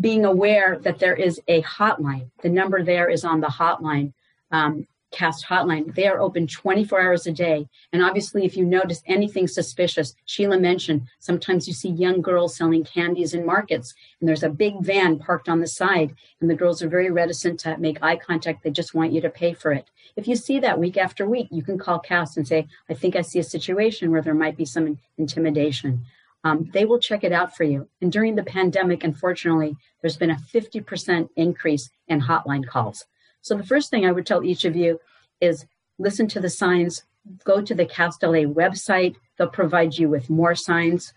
[0.00, 2.30] being aware that there is a hotline.
[2.42, 4.12] The number there is on the hotline.
[4.50, 5.94] Um, CAST Hotline.
[5.94, 7.68] They are open 24 hours a day.
[7.92, 12.82] And obviously, if you notice anything suspicious, Sheila mentioned sometimes you see young girls selling
[12.82, 16.82] candies in markets, and there's a big van parked on the side, and the girls
[16.82, 18.64] are very reticent to make eye contact.
[18.64, 19.88] They just want you to pay for it.
[20.16, 23.14] If you see that week after week, you can call CAST and say, I think
[23.14, 26.04] I see a situation where there might be some intimidation.
[26.44, 27.88] Um, they will check it out for you.
[28.00, 33.06] And during the pandemic, unfortunately, there's been a 50% increase in hotline calls.
[33.42, 35.00] So the first thing I would tell each of you
[35.40, 35.66] is
[35.98, 37.04] listen to the signs,
[37.44, 39.16] go to the CAST LA website.
[39.36, 41.12] They'll provide you with more signs.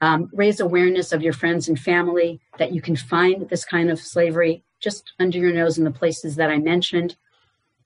[0.00, 4.00] Um, raise awareness of your friends and family that you can find this kind of
[4.00, 7.16] slavery just under your nose in the places that I mentioned.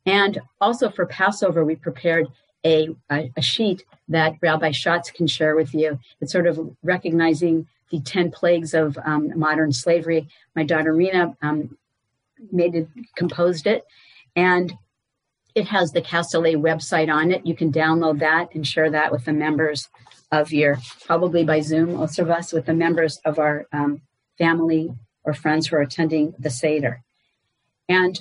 [0.07, 2.29] And also for Passover, we prepared
[2.67, 5.99] a, a, sheet that Rabbi Schatz can share with you.
[6.21, 10.29] It's sort of recognizing the 10 plagues of um, modern slavery.
[10.55, 11.77] My daughter Rena um,
[12.51, 13.85] made it, composed it,
[14.35, 14.73] and
[15.55, 17.47] it has the CAST LA website on it.
[17.47, 19.89] You can download that and share that with the members
[20.33, 24.03] of your, probably by Zoom, most of us, with the members of our um,
[24.39, 24.91] family
[25.25, 27.03] or friends who are attending the Seder.
[27.89, 28.21] And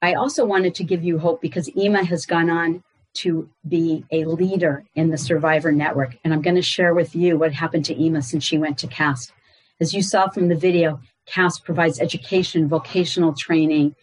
[0.00, 2.82] I also wanted to give you hope because Ima has gone on
[3.14, 6.16] to be a leader in the Survivor Network.
[6.24, 8.86] And I'm going to share with you what happened to Ima since she went to
[8.86, 9.32] CAST.
[9.80, 13.94] As you saw from the video, CAST provides education, vocational training,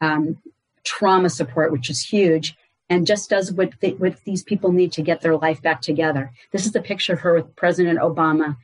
[0.00, 0.38] um,
[0.84, 2.56] trauma support, which is huge,
[2.90, 6.32] and just does what, what these people need to get their life back together.
[6.52, 8.56] This is a picture of her with President Obama.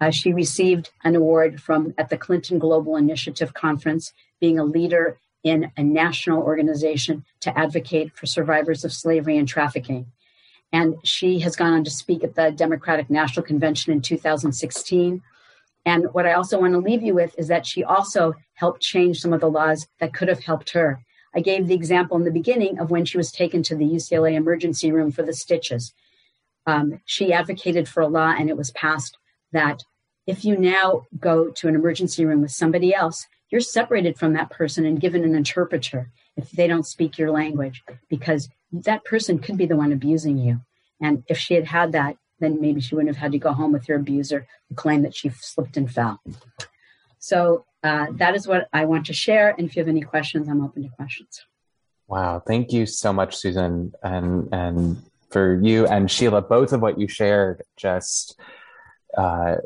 [0.00, 5.18] Uh, she received an award from at the Clinton Global Initiative Conference, being a leader
[5.46, 10.06] in a national organization to advocate for survivors of slavery and trafficking.
[10.72, 15.22] And she has gone on to speak at the Democratic National Convention in 2016
[15.86, 19.20] and what I also want to leave you with is that she also helped change
[19.20, 21.00] some of the laws that could have helped her.
[21.34, 24.34] I gave the example in the beginning of when she was taken to the UCLA
[24.34, 25.94] emergency room for the stitches.
[26.66, 29.16] Um, she advocated for a law and it was passed
[29.52, 29.84] that
[30.26, 34.50] if you now go to an emergency room with somebody else, you're separated from that
[34.50, 39.56] person and given an interpreter if they don't speak your language, because that person could
[39.56, 40.60] be the one abusing you.
[41.00, 43.72] And if she had had that, then maybe she wouldn't have had to go home
[43.72, 46.20] with her abuser who claimed that she slipped and fell.
[47.18, 49.54] So uh, that is what I want to share.
[49.56, 51.44] And if you have any questions, I'm open to questions.
[52.08, 57.00] Wow, thank you so much, Susan, and and for you and Sheila, both of what
[57.00, 58.38] you shared just
[59.18, 59.56] uh,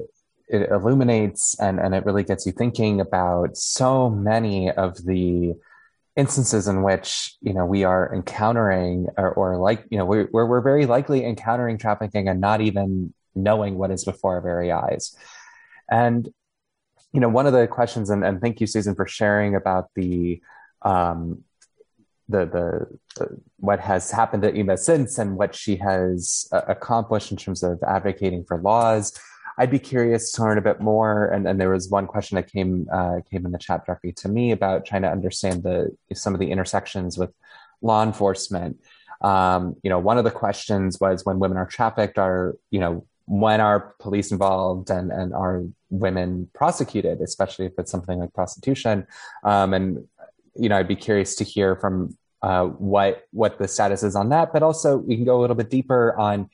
[0.51, 5.55] it illuminates and and it really gets you thinking about so many of the
[6.17, 10.61] instances in which you know we are encountering or, or like you know we're, we're
[10.61, 15.17] very likely encountering trafficking and not even knowing what is before our very eyes.
[15.91, 16.29] And
[17.13, 20.41] you know one of the questions and, and thank you susan for sharing about the
[20.83, 21.45] um
[22.29, 22.87] the, the,
[23.17, 27.65] the what has happened to Ima since and what she has uh, accomplished in terms
[27.65, 29.19] of advocating for laws
[29.59, 31.27] I'd be curious to learn a bit more.
[31.27, 34.29] And, and there was one question that came uh, came in the chat directly to
[34.29, 37.33] me about trying to understand the some of the intersections with
[37.83, 38.81] law enforcement.
[39.23, 43.07] Um, you know, one of the questions was when women are trafficked, are you know
[43.31, 49.07] when are police involved and, and are women prosecuted, especially if it's something like prostitution?
[49.45, 50.09] Um, and,
[50.57, 54.31] you know, I'd be curious to hear from uh, what what the status is on
[54.31, 56.51] that, but also we can go a little bit deeper on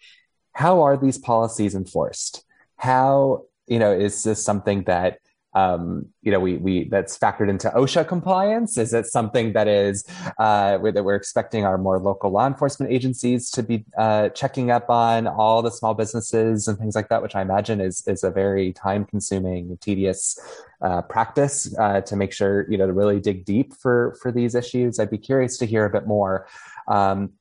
[0.53, 2.44] how are these policies enforced?
[2.77, 5.18] How you know is this something that
[5.57, 8.77] um, you know, we we that's factored into OSHA compliance?
[8.77, 10.05] Is it something that is
[10.39, 14.91] uh, that we're expecting our more local law enforcement agencies to be uh, checking up
[14.91, 18.31] on all the small businesses and things like that, which I imagine is is a
[18.31, 20.39] very time consuming, tedious
[20.83, 24.55] uh, practice uh, to make sure you know to really dig deep for for these
[24.55, 25.01] issues.
[25.01, 26.47] I'd be curious to hear a bit more.
[26.87, 27.33] Um,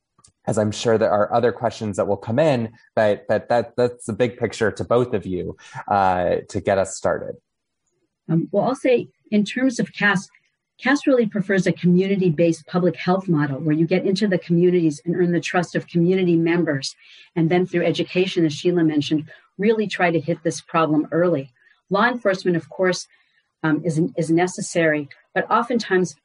[0.47, 4.05] as I'm sure there are other questions that will come in, but but that that's
[4.05, 7.35] the big picture to both of you uh, to get us started.
[8.29, 10.29] Um, well, I'll say in terms of CAST,
[10.79, 15.01] CAST really prefers a community based public health model where you get into the communities
[15.05, 16.95] and earn the trust of community members.
[17.35, 21.53] And then through education, as Sheila mentioned, really try to hit this problem early.
[21.89, 23.07] Law enforcement, of course,
[23.63, 26.15] um, is, is necessary, but oftentimes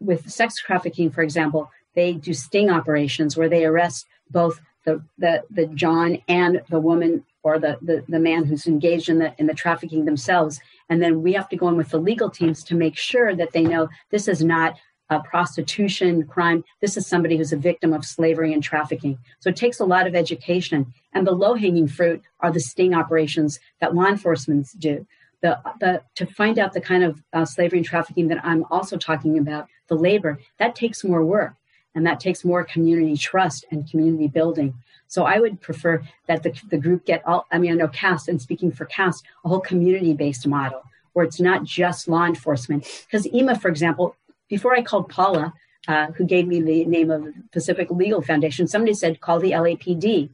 [0.00, 5.42] with sex trafficking, for example, they do sting operations where they arrest both the, the,
[5.50, 9.46] the John and the woman or the, the, the man who's engaged in the, in
[9.46, 10.60] the trafficking themselves.
[10.88, 13.52] And then we have to go in with the legal teams to make sure that
[13.52, 14.76] they know this is not
[15.10, 16.64] a prostitution crime.
[16.80, 19.18] This is somebody who's a victim of slavery and trafficking.
[19.40, 20.92] So it takes a lot of education.
[21.12, 25.06] And the low hanging fruit are the sting operations that law enforcement do.
[25.42, 28.96] The, the, to find out the kind of uh, slavery and trafficking that I'm also
[28.96, 31.54] talking about, the labor, that takes more work
[31.94, 34.74] and that takes more community trust and community building.
[35.06, 38.28] So I would prefer that the, the group get all, I mean, I know CAST
[38.28, 40.82] and speaking for CAST, a whole community based model
[41.12, 42.86] where it's not just law enforcement.
[43.06, 44.16] Because Ima, for example,
[44.48, 45.54] before I called Paula,
[45.86, 50.30] uh, who gave me the name of Pacific Legal Foundation, somebody said, call the LAPD.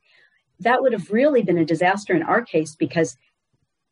[0.61, 3.17] That would have really been a disaster in our case because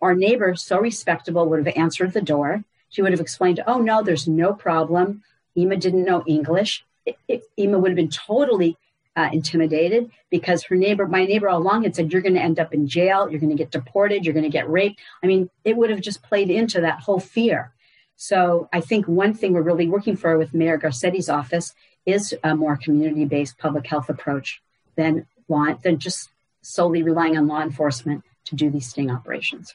[0.01, 2.65] our neighbor, so respectable, would have answered the door.
[2.89, 5.23] She would have explained, oh, no, there's no problem.
[5.55, 6.85] Ima didn't know English.
[7.27, 8.77] It, Ima would have been totally
[9.17, 12.61] uh, intimidated because her neighbor, my neighbor all along had said, You're going to end
[12.61, 15.01] up in jail, you're going to get deported, you're going to get raped.
[15.23, 17.73] I mean, it would have just played into that whole fear.
[18.17, 21.75] So I think one thing we're really working for with Mayor Garcetti's office
[22.07, 24.63] is a more community based public health approach
[24.97, 26.31] than, law, than just
[26.63, 29.75] solely relying on law enforcement to do these sting operations.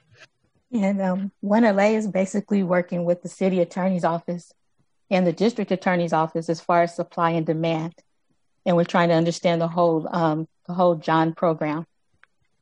[0.71, 4.53] And um, One LA is basically working with the city attorney's office
[5.13, 7.93] and the district attorney's office as far as supply and demand.
[8.65, 11.85] And we're trying to understand the whole um, the whole John program.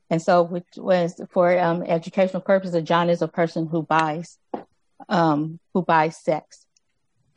[0.09, 4.37] And so, which was for um, educational purposes, John is a person who buys
[5.07, 6.65] um, who buys sex,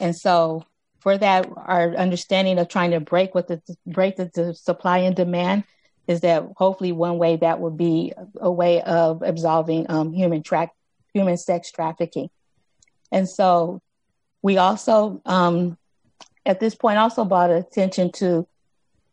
[0.00, 0.64] and so
[0.98, 5.14] for that, our understanding of trying to break with the break the, the supply and
[5.14, 5.64] demand
[6.08, 10.70] is that hopefully one way that would be a way of absolving um, human track
[11.12, 12.28] human sex trafficking,
[13.12, 13.80] and so
[14.44, 15.78] we also um,
[16.44, 18.46] at this point also brought attention to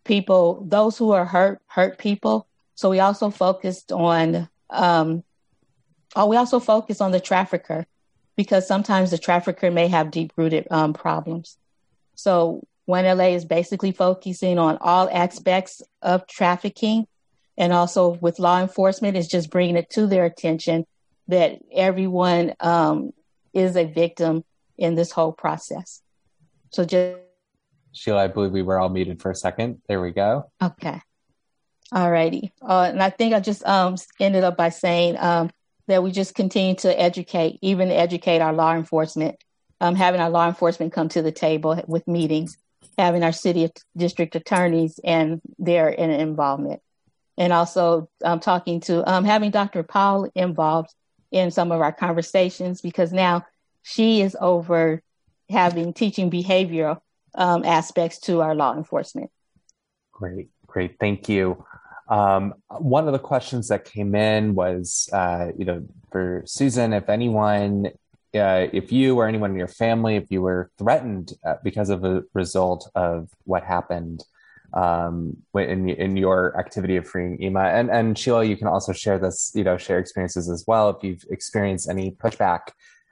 [0.04, 2.46] people, those who are hurt, hurt people.
[2.76, 5.24] So we also focused on, um,
[6.18, 7.86] oh, we also focus on the trafficker
[8.36, 11.58] because sometimes the trafficker may have deep rooted um, problems.
[12.16, 17.08] So One LA is basically focusing on all aspects of trafficking.
[17.58, 20.86] And also with law enforcement, is just bringing it to their attention
[21.30, 23.14] that everyone um,
[23.54, 24.44] is a victim
[24.82, 26.02] in this whole process.
[26.72, 27.18] So just
[27.94, 29.82] Sheila, I believe we were all muted for a second.
[29.88, 30.50] There we go.
[30.62, 31.02] Okay.
[31.92, 32.54] All righty.
[32.62, 35.52] Uh, and I think I just um, ended up by saying um,
[35.88, 39.36] that we just continue to educate, even educate our law enforcement,
[39.82, 42.58] um, having our law enforcement come to the table with meetings,
[42.98, 46.82] having our city district attorneys and their involvement,
[47.38, 49.84] and also um, talking to um, having Dr.
[49.84, 50.94] Paul involved
[51.30, 53.46] in some of our conversations because now
[53.84, 55.02] she is over
[55.50, 57.00] having teaching behavioral
[57.36, 59.30] um, aspects to our law enforcement.
[60.12, 60.98] Great, great.
[61.00, 61.66] Thank you.
[62.10, 67.10] Um, one of the questions that came in was, uh, you know, for Susan, if
[67.10, 67.88] anyone,
[68.36, 72.04] uh, if you or anyone in your family, if you were threatened uh, because of
[72.04, 74.24] a result of what happened
[74.74, 79.20] um, in in your activity of freeing Ima, and and Sheila, you can also share
[79.20, 80.90] this, you know, share experiences as well.
[80.90, 82.72] If you've experienced any pushback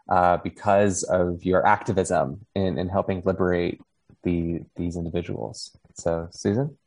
[0.10, 3.80] uh, because of your activism in, in helping liberate
[4.24, 5.72] the these individuals.
[5.93, 6.78] So, Susan.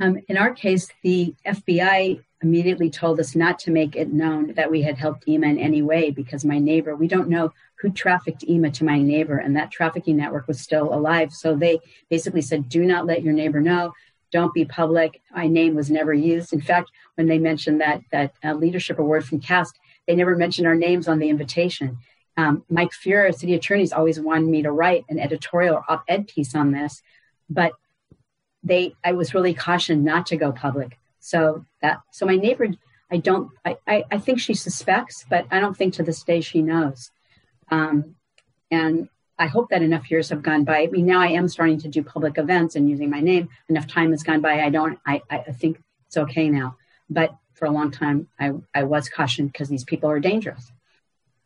[0.00, 4.70] Um, in our case, the FBI immediately told us not to make it known that
[4.70, 8.44] we had helped Ima in any way because my neighbor, we don't know who trafficked
[8.44, 11.32] Ima to my neighbor, and that trafficking network was still alive.
[11.32, 11.80] So they
[12.10, 13.92] basically said, do not let your neighbor know.
[14.30, 15.22] don't be public.
[15.34, 16.52] My name was never used.
[16.52, 20.66] In fact, when they mentioned that that uh, leadership award from CAST, they never mentioned
[20.66, 21.98] our names on the invitation.
[22.38, 26.54] Um, Mike Feuer, city attorneys, always wanted me to write an editorial or op-ed piece
[26.54, 27.02] on this,
[27.50, 27.72] but
[28.62, 30.98] they I was really cautioned not to go public.
[31.18, 32.68] So that so my neighbor,
[33.10, 36.40] I don't I I, I think she suspects, but I don't think to this day
[36.40, 37.10] she knows.
[37.72, 38.14] Um,
[38.70, 40.82] and I hope that enough years have gone by.
[40.82, 43.48] I mean, now I am starting to do public events and using my name.
[43.68, 44.60] Enough time has gone by.
[44.60, 45.00] I don't.
[45.04, 46.76] I I think it's okay now.
[47.10, 50.70] But for a long time, I I was cautioned because these people are dangerous.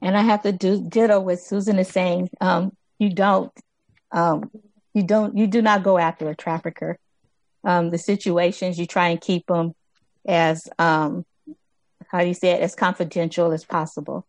[0.02, 2.28] And I have to do ditto what Susan is saying.
[2.40, 3.52] Um, you don't.
[4.10, 4.50] Um,
[4.92, 5.36] you don't.
[5.36, 6.98] You do not go after a trafficker.
[7.64, 9.74] Um, the situations you try and keep them
[10.26, 11.24] as um,
[12.08, 14.26] how do you say it as confidential as possible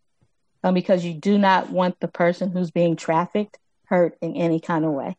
[0.64, 4.86] um, because you do not want the person who's being trafficked hurt in any kind
[4.86, 5.18] of way.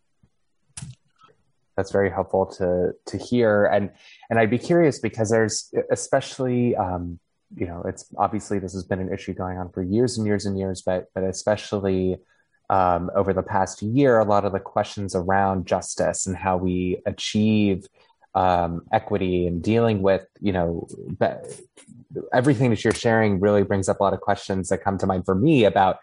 [1.76, 3.90] That's very helpful to to hear, and
[4.30, 7.18] and I'd be curious because there's especially um,
[7.56, 10.46] you know it's obviously this has been an issue going on for years and years
[10.46, 12.18] and years, but but especially
[12.70, 16.98] um, over the past year, a lot of the questions around justice and how we
[17.06, 17.86] achieve
[18.34, 20.88] um, equity and dealing with you know
[22.32, 25.24] everything that you're sharing really brings up a lot of questions that come to mind
[25.24, 25.98] for me about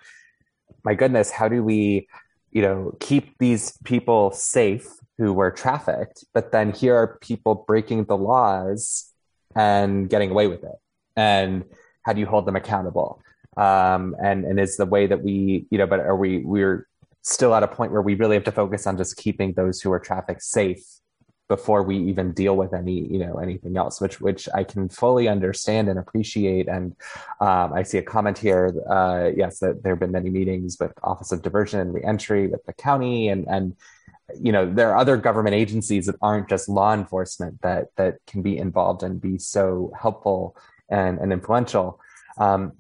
[0.83, 2.07] my goodness how do we
[2.51, 4.87] you know keep these people safe
[5.17, 9.11] who were trafficked but then here are people breaking the laws
[9.55, 10.75] and getting away with it
[11.21, 11.65] and
[12.03, 13.21] how do you hold them accountable?
[13.57, 16.87] Um, and and is the way that we you know but are we we're
[17.21, 19.91] still at a point where we really have to focus on just keeping those who
[19.91, 20.83] are trafficked safe
[21.49, 25.27] before we even deal with any you know anything else which which i can fully
[25.27, 26.67] understand and appreciate.
[26.75, 26.95] And
[27.47, 30.93] um, i see a comment here uh, yes that there have been many meetings with
[31.03, 33.75] office of diversion and reentry with the county and and
[34.39, 38.41] you know there are other government agencies that aren't just law enforcement that that can
[38.41, 40.55] be involved and be so helpful
[40.91, 41.99] and, and influential
[42.37, 42.73] um,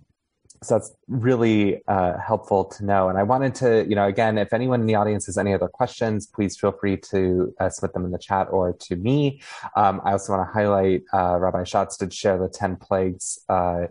[0.63, 3.09] so that's really uh, helpful to know.
[3.09, 5.67] And I wanted to, you know, again, if anyone in the audience has any other
[5.67, 9.41] questions, please feel free to uh, submit them in the chat or to me.
[9.75, 13.87] Um, I also want to highlight uh, Rabbi Schatz did share the 10 plagues uh,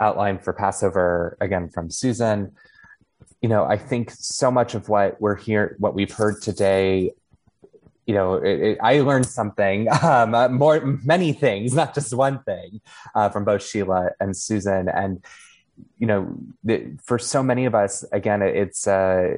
[0.00, 2.50] outline for Passover, again, from Susan.
[3.40, 7.12] You know, I think so much of what we're here, what we've heard today
[8.08, 12.42] you know, it, it, I learned something, um, uh, more, many things, not just one
[12.42, 12.80] thing,
[13.14, 14.88] uh, from both Sheila and Susan.
[14.88, 15.22] And
[15.98, 16.34] you know,
[16.64, 19.36] the, for so many of us, again, it's uh,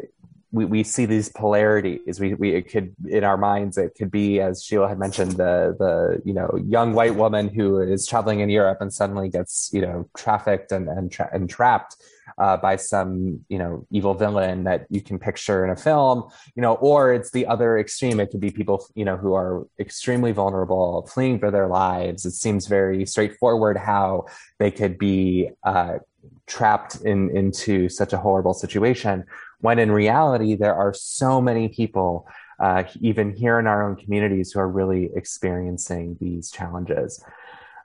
[0.52, 2.20] we, we see these polarities.
[2.20, 5.76] We we it could in our minds it could be as Sheila had mentioned the
[5.78, 9.82] the you know young white woman who is traveling in Europe and suddenly gets you
[9.82, 11.96] know trafficked and and, tra- and trapped
[12.40, 16.24] uh, by some you know evil villain that you can picture in a film.
[16.56, 18.18] You know, or it's the other extreme.
[18.18, 22.24] It could be people you know who are extremely vulnerable, fleeing for their lives.
[22.24, 24.26] It seems very straightforward how
[24.58, 25.98] they could be uh,
[26.46, 29.24] trapped in into such a horrible situation
[29.60, 32.26] when in reality there are so many people
[32.58, 37.22] uh, even here in our own communities who are really experiencing these challenges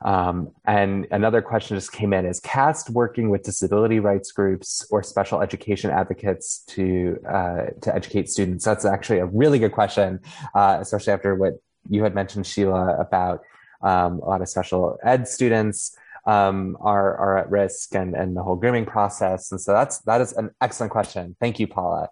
[0.04, 5.04] um, and another question just came in is CAST working with disability rights groups or
[5.04, 10.20] special education advocates to uh, to educate students that's actually a really good question
[10.54, 11.54] uh, especially after what
[11.89, 13.41] you had mentioned sheila about
[13.82, 18.43] um, a lot of special ed students um, are are at risk and and the
[18.43, 19.52] whole grooming process.
[19.52, 21.36] And so that's that is an excellent question.
[21.39, 22.10] Thank you, Paula,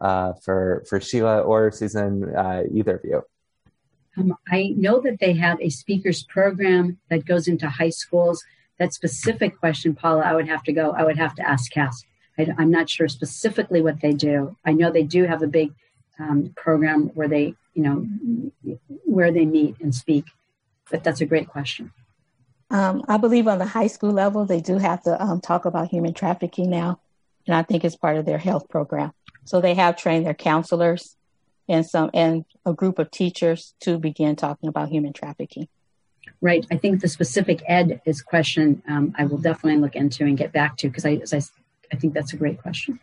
[0.00, 3.22] uh, for for Sheila or Susan, uh, either of you.
[4.16, 8.44] Um, I know that they have a speakers program that goes into high schools.
[8.78, 10.92] That specific question, Paula, I would have to go.
[10.92, 12.06] I would have to ask CAST.
[12.38, 14.56] I, am not sure specifically what they do.
[14.64, 15.72] I know they do have a big
[16.18, 18.06] um, program where they, you know,
[19.04, 20.26] where they meet and speak.
[20.90, 21.92] But that's a great question.
[22.70, 25.88] Um, I believe on the high school level, they do have to um, talk about
[25.88, 27.00] human trafficking now.
[27.46, 29.12] And I think it's part of their health program.
[29.44, 31.16] So they have trained their counselors
[31.68, 35.68] and some and a group of teachers to begin talking about human trafficking.
[36.40, 36.66] Right.
[36.70, 40.52] I think the specific ed is question um, I will definitely look into and get
[40.52, 41.40] back to because I, I,
[41.92, 43.00] I think that's a great question.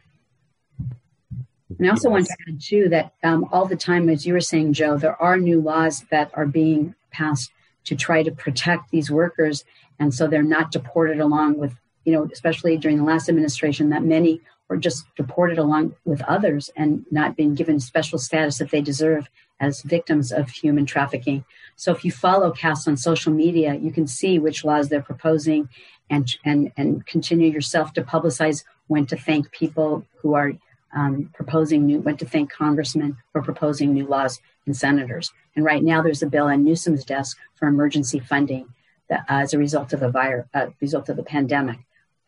[1.77, 2.13] And I also yes.
[2.13, 5.19] want to add too that um, all the time, as you were saying, Joe, there
[5.21, 7.51] are new laws that are being passed
[7.85, 9.65] to try to protect these workers.
[9.99, 14.03] And so they're not deported along with, you know, especially during the last administration, that
[14.03, 14.41] many
[14.73, 19.29] were just deported along with others and not being given special status that they deserve
[19.59, 21.45] as victims of human trafficking.
[21.75, 25.69] So if you follow CAST on social media, you can see which laws they're proposing
[26.09, 30.53] and, and, and continue yourself to publicize when to thank people who are
[30.95, 35.31] um, proposing new, went to thank congressmen for proposing new laws and senators.
[35.55, 38.73] And right now, there's a bill on Newsom's desk for emergency funding
[39.09, 41.77] that, uh, as a result of the virus, uh, result of the pandemic,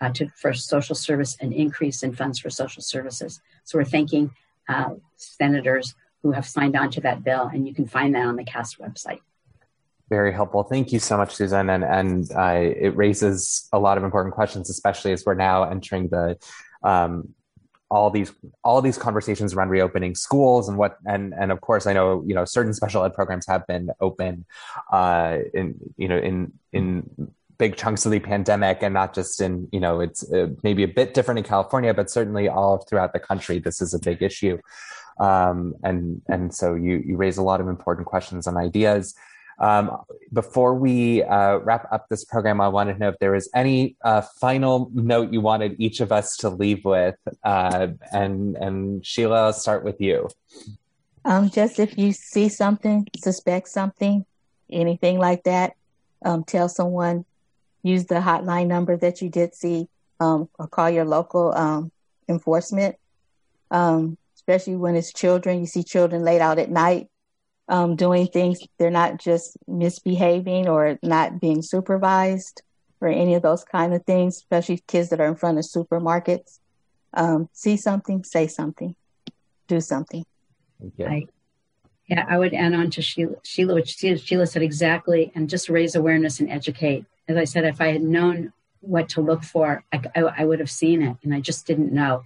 [0.02, 3.42] uh, to for social service an increase in funds for social services.
[3.64, 4.32] So we're thanking
[4.68, 8.36] uh, senators who have signed on to that bill, and you can find that on
[8.36, 9.20] the CAST website.
[10.10, 10.64] Very helpful.
[10.64, 11.70] Thank you so much, Susan.
[11.70, 16.10] And, and uh, it raises a lot of important questions, especially as we're now entering
[16.10, 16.38] the
[16.84, 17.34] um,
[17.90, 18.32] all these
[18.64, 22.34] all these conversations around reopening schools and what and and of course I know you
[22.34, 24.46] know certain special ed programs have been open
[24.92, 27.10] uh, in you know in in
[27.58, 30.88] big chunks of the pandemic and not just in you know it's uh, maybe a
[30.88, 34.58] bit different in California but certainly all throughout the country this is a big issue
[35.20, 39.16] um, and and so you you raise a lot of important questions and ideas.
[39.58, 40.04] Um,
[40.34, 43.96] before we uh, wrap up this program, I wanted to know if there was any
[44.04, 47.16] uh, final note you wanted each of us to leave with.
[47.44, 50.28] Uh, and and Sheila, I'll start with you.
[51.24, 54.26] Um, just if you see something, suspect something,
[54.70, 55.76] anything like that,
[56.24, 57.26] um, tell someone.
[57.86, 59.88] Use the hotline number that you did see,
[60.20, 61.92] um, or call your local um,
[62.28, 62.96] enforcement.
[63.70, 67.10] Um, especially when it's children, you see children laid out at night
[67.68, 68.60] um, doing things.
[68.80, 72.64] They're not just misbehaving or not being supervised
[73.02, 76.58] or any of those kind of things, especially kids that are in front of supermarkets.
[77.14, 78.96] Um, see something, say something,
[79.68, 80.26] do something.
[80.98, 81.10] Yeah.
[81.10, 81.26] I,
[82.08, 85.96] yeah, I would add on to Sheila, Sheila, which Sheila said exactly, and just raise
[85.96, 87.06] awareness and educate.
[87.28, 90.60] As I said, if I had known what to look for, I, I, I would
[90.60, 92.24] have seen it, and I just didn't know.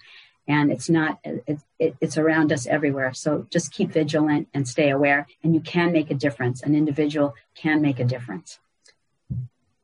[0.47, 3.13] And it's not it, it, it's around us everywhere.
[3.13, 6.63] So just keep vigilant and stay aware and you can make a difference.
[6.63, 8.57] An individual can make a difference.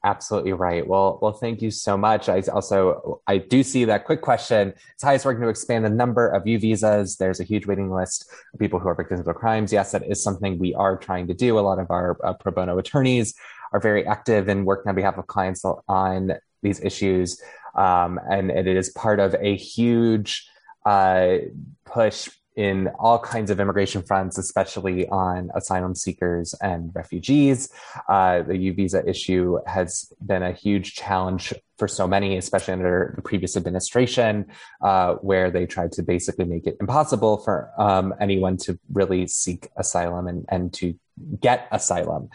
[0.03, 0.85] Absolutely right.
[0.85, 2.29] Well well thank you so much.
[2.29, 4.73] I also i do see that quick question.
[4.97, 7.15] Is HIAS working to expand the number of u visas.
[7.17, 9.71] There's a huge waiting list of people who are victims of crimes.
[9.71, 11.57] Yes that is something we are trying to do.
[11.57, 13.33] A lot of our uh, pro bono attorneys
[13.75, 16.31] are very active in working on behalf of clients on
[16.63, 17.41] these issues
[17.75, 20.47] um, and, it is part of a huge
[20.85, 21.37] uh,
[21.83, 27.69] push in all kinds of immigration fronts, especially on asylum seekers and refugees.
[28.07, 33.13] Uh, the U visa issue has been a huge challenge for so many, especially under
[33.17, 34.45] the previous administration,
[34.81, 39.67] uh, where they tried to basically make it impossible for um, anyone to really seek
[39.75, 40.95] asylum and, and to
[41.39, 42.29] get asylum.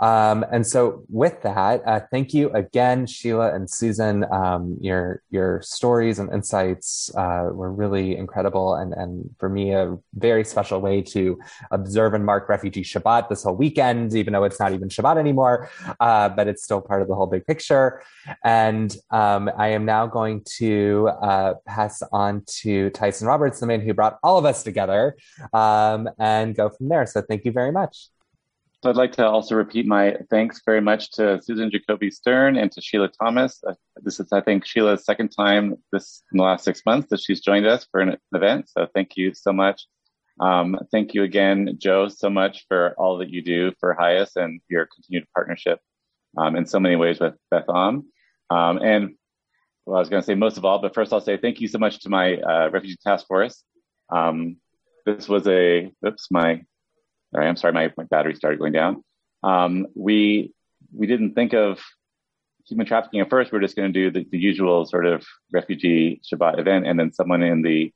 [0.00, 4.24] Um, and so, with that, uh, thank you again, Sheila and Susan.
[4.30, 9.96] Um, your your stories and insights uh, were really incredible, and and for me, a
[10.14, 11.38] very special way to
[11.70, 15.70] observe and mark Refugee Shabbat this whole weekend, even though it's not even Shabbat anymore,
[16.00, 18.02] uh, but it's still part of the whole big picture.
[18.44, 23.80] And um, I am now going to uh, pass on to Tyson Roberts, the man
[23.80, 25.16] who brought all of us together,
[25.52, 27.06] um, and go from there.
[27.06, 28.08] So, thank you very much.
[28.82, 32.70] So I'd like to also repeat my thanks very much to Susan Jacoby Stern and
[32.70, 33.60] to Sheila Thomas.
[33.66, 33.74] Uh,
[34.04, 37.40] this is, I think, Sheila's second time this in the last six months that she's
[37.40, 38.68] joined us for an event.
[38.68, 39.82] So thank you so much.
[40.38, 44.60] Um, thank you again, Joe, so much for all that you do for HIAS and
[44.70, 45.80] your continued partnership
[46.36, 48.06] um, in so many ways with Beth Am.
[48.50, 49.16] Um, and
[49.86, 51.66] well, I was going to say most of all, but first I'll say thank you
[51.66, 53.64] so much to my uh, refugee task force.
[54.08, 54.58] Um,
[55.04, 56.62] this was a, oops, my
[57.36, 59.04] I'm sorry, my, my battery started going down.
[59.42, 60.52] Um, we
[60.92, 61.80] we didn't think of
[62.66, 63.52] human trafficking at first.
[63.52, 66.98] We are just going to do the, the, usual sort of refugee Shabbat event, and
[66.98, 67.92] then someone in the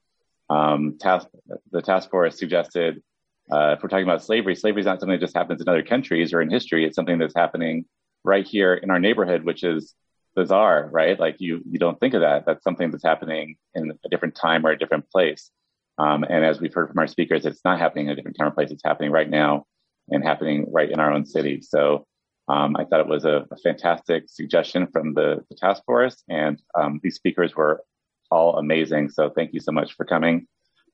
[0.51, 1.27] um, task
[1.71, 3.03] the task force suggested
[3.51, 5.83] uh, if we're talking about slavery, slavery is not something that just happens in other
[5.83, 6.85] countries or in history.
[6.85, 7.85] It's something that's happening
[8.25, 9.95] right here in our neighborhood, which is
[10.35, 11.19] bizarre, right?
[11.19, 12.47] Like you you don't think of that.
[12.47, 15.51] That's something that's happening in a different time or a different place.
[15.99, 18.49] Um, and as we've heard from our speakers, it's not happening in a different time
[18.49, 18.71] or place.
[18.71, 19.67] It's happening right now
[20.09, 21.61] and happening right in our own city.
[21.63, 22.07] So
[22.49, 26.61] um, I thought it was a, a fantastic suggestion from the, the task force, and
[26.75, 27.83] um, these speakers were
[28.31, 29.11] all amazing.
[29.11, 30.47] So thank you so much for coming.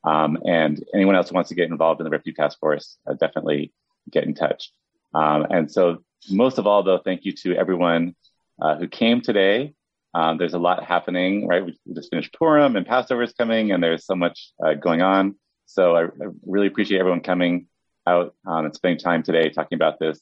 [0.05, 3.15] Um, and anyone else who wants to get involved in the Refugee Task Force, uh,
[3.15, 3.73] definitely
[4.11, 4.71] get in touch.
[5.15, 5.99] Um, and so,
[6.31, 8.15] most of all, though, thank you to everyone
[8.61, 9.75] uh, who came today.
[10.15, 11.65] Um, there's a lot happening, right?
[11.65, 15.37] We just finished Purim and Passover is coming, and there's so much uh, going on.
[15.67, 17.67] So I, I, really appreciate everyone coming
[18.07, 20.19] out um, and spending time today talking about this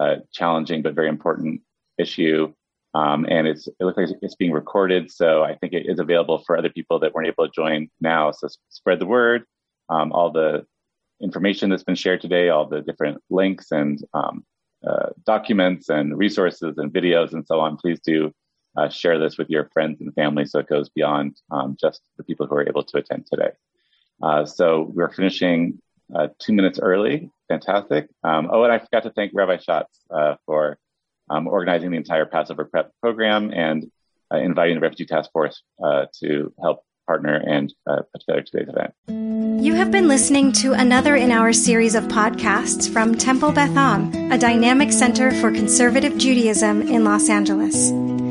[0.00, 1.60] uh, challenging but very important
[1.96, 2.52] issue.
[2.92, 6.42] Um, and it's it looks like it's being recorded, so I think it is available
[6.44, 8.32] for other people that weren't able to join now.
[8.32, 9.44] So spread the word.
[9.88, 10.66] Um, all the
[11.22, 14.44] information that's been shared today, all the different links and um,
[14.84, 17.76] uh, documents and resources and videos and so on.
[17.76, 18.32] Please do
[18.76, 22.24] uh, share this with your friends and family so it goes beyond um, just the
[22.24, 23.50] people who are able to attend today.
[24.22, 25.80] Uh, so we're finishing
[26.14, 27.30] uh, two minutes early.
[27.48, 28.08] Fantastic.
[28.22, 30.78] Um, oh, and I forgot to thank Rabbi Schatz uh, for
[31.28, 33.90] um, organizing the entire Passover prep program and
[34.32, 38.68] uh, inviting the Refugee Task Force uh, to help partner and uh, put together today's
[38.68, 38.94] event.
[39.64, 44.32] You have been listening to another in our series of podcasts from Temple Beth Am,
[44.32, 47.90] a dynamic center for conservative Judaism in Los Angeles.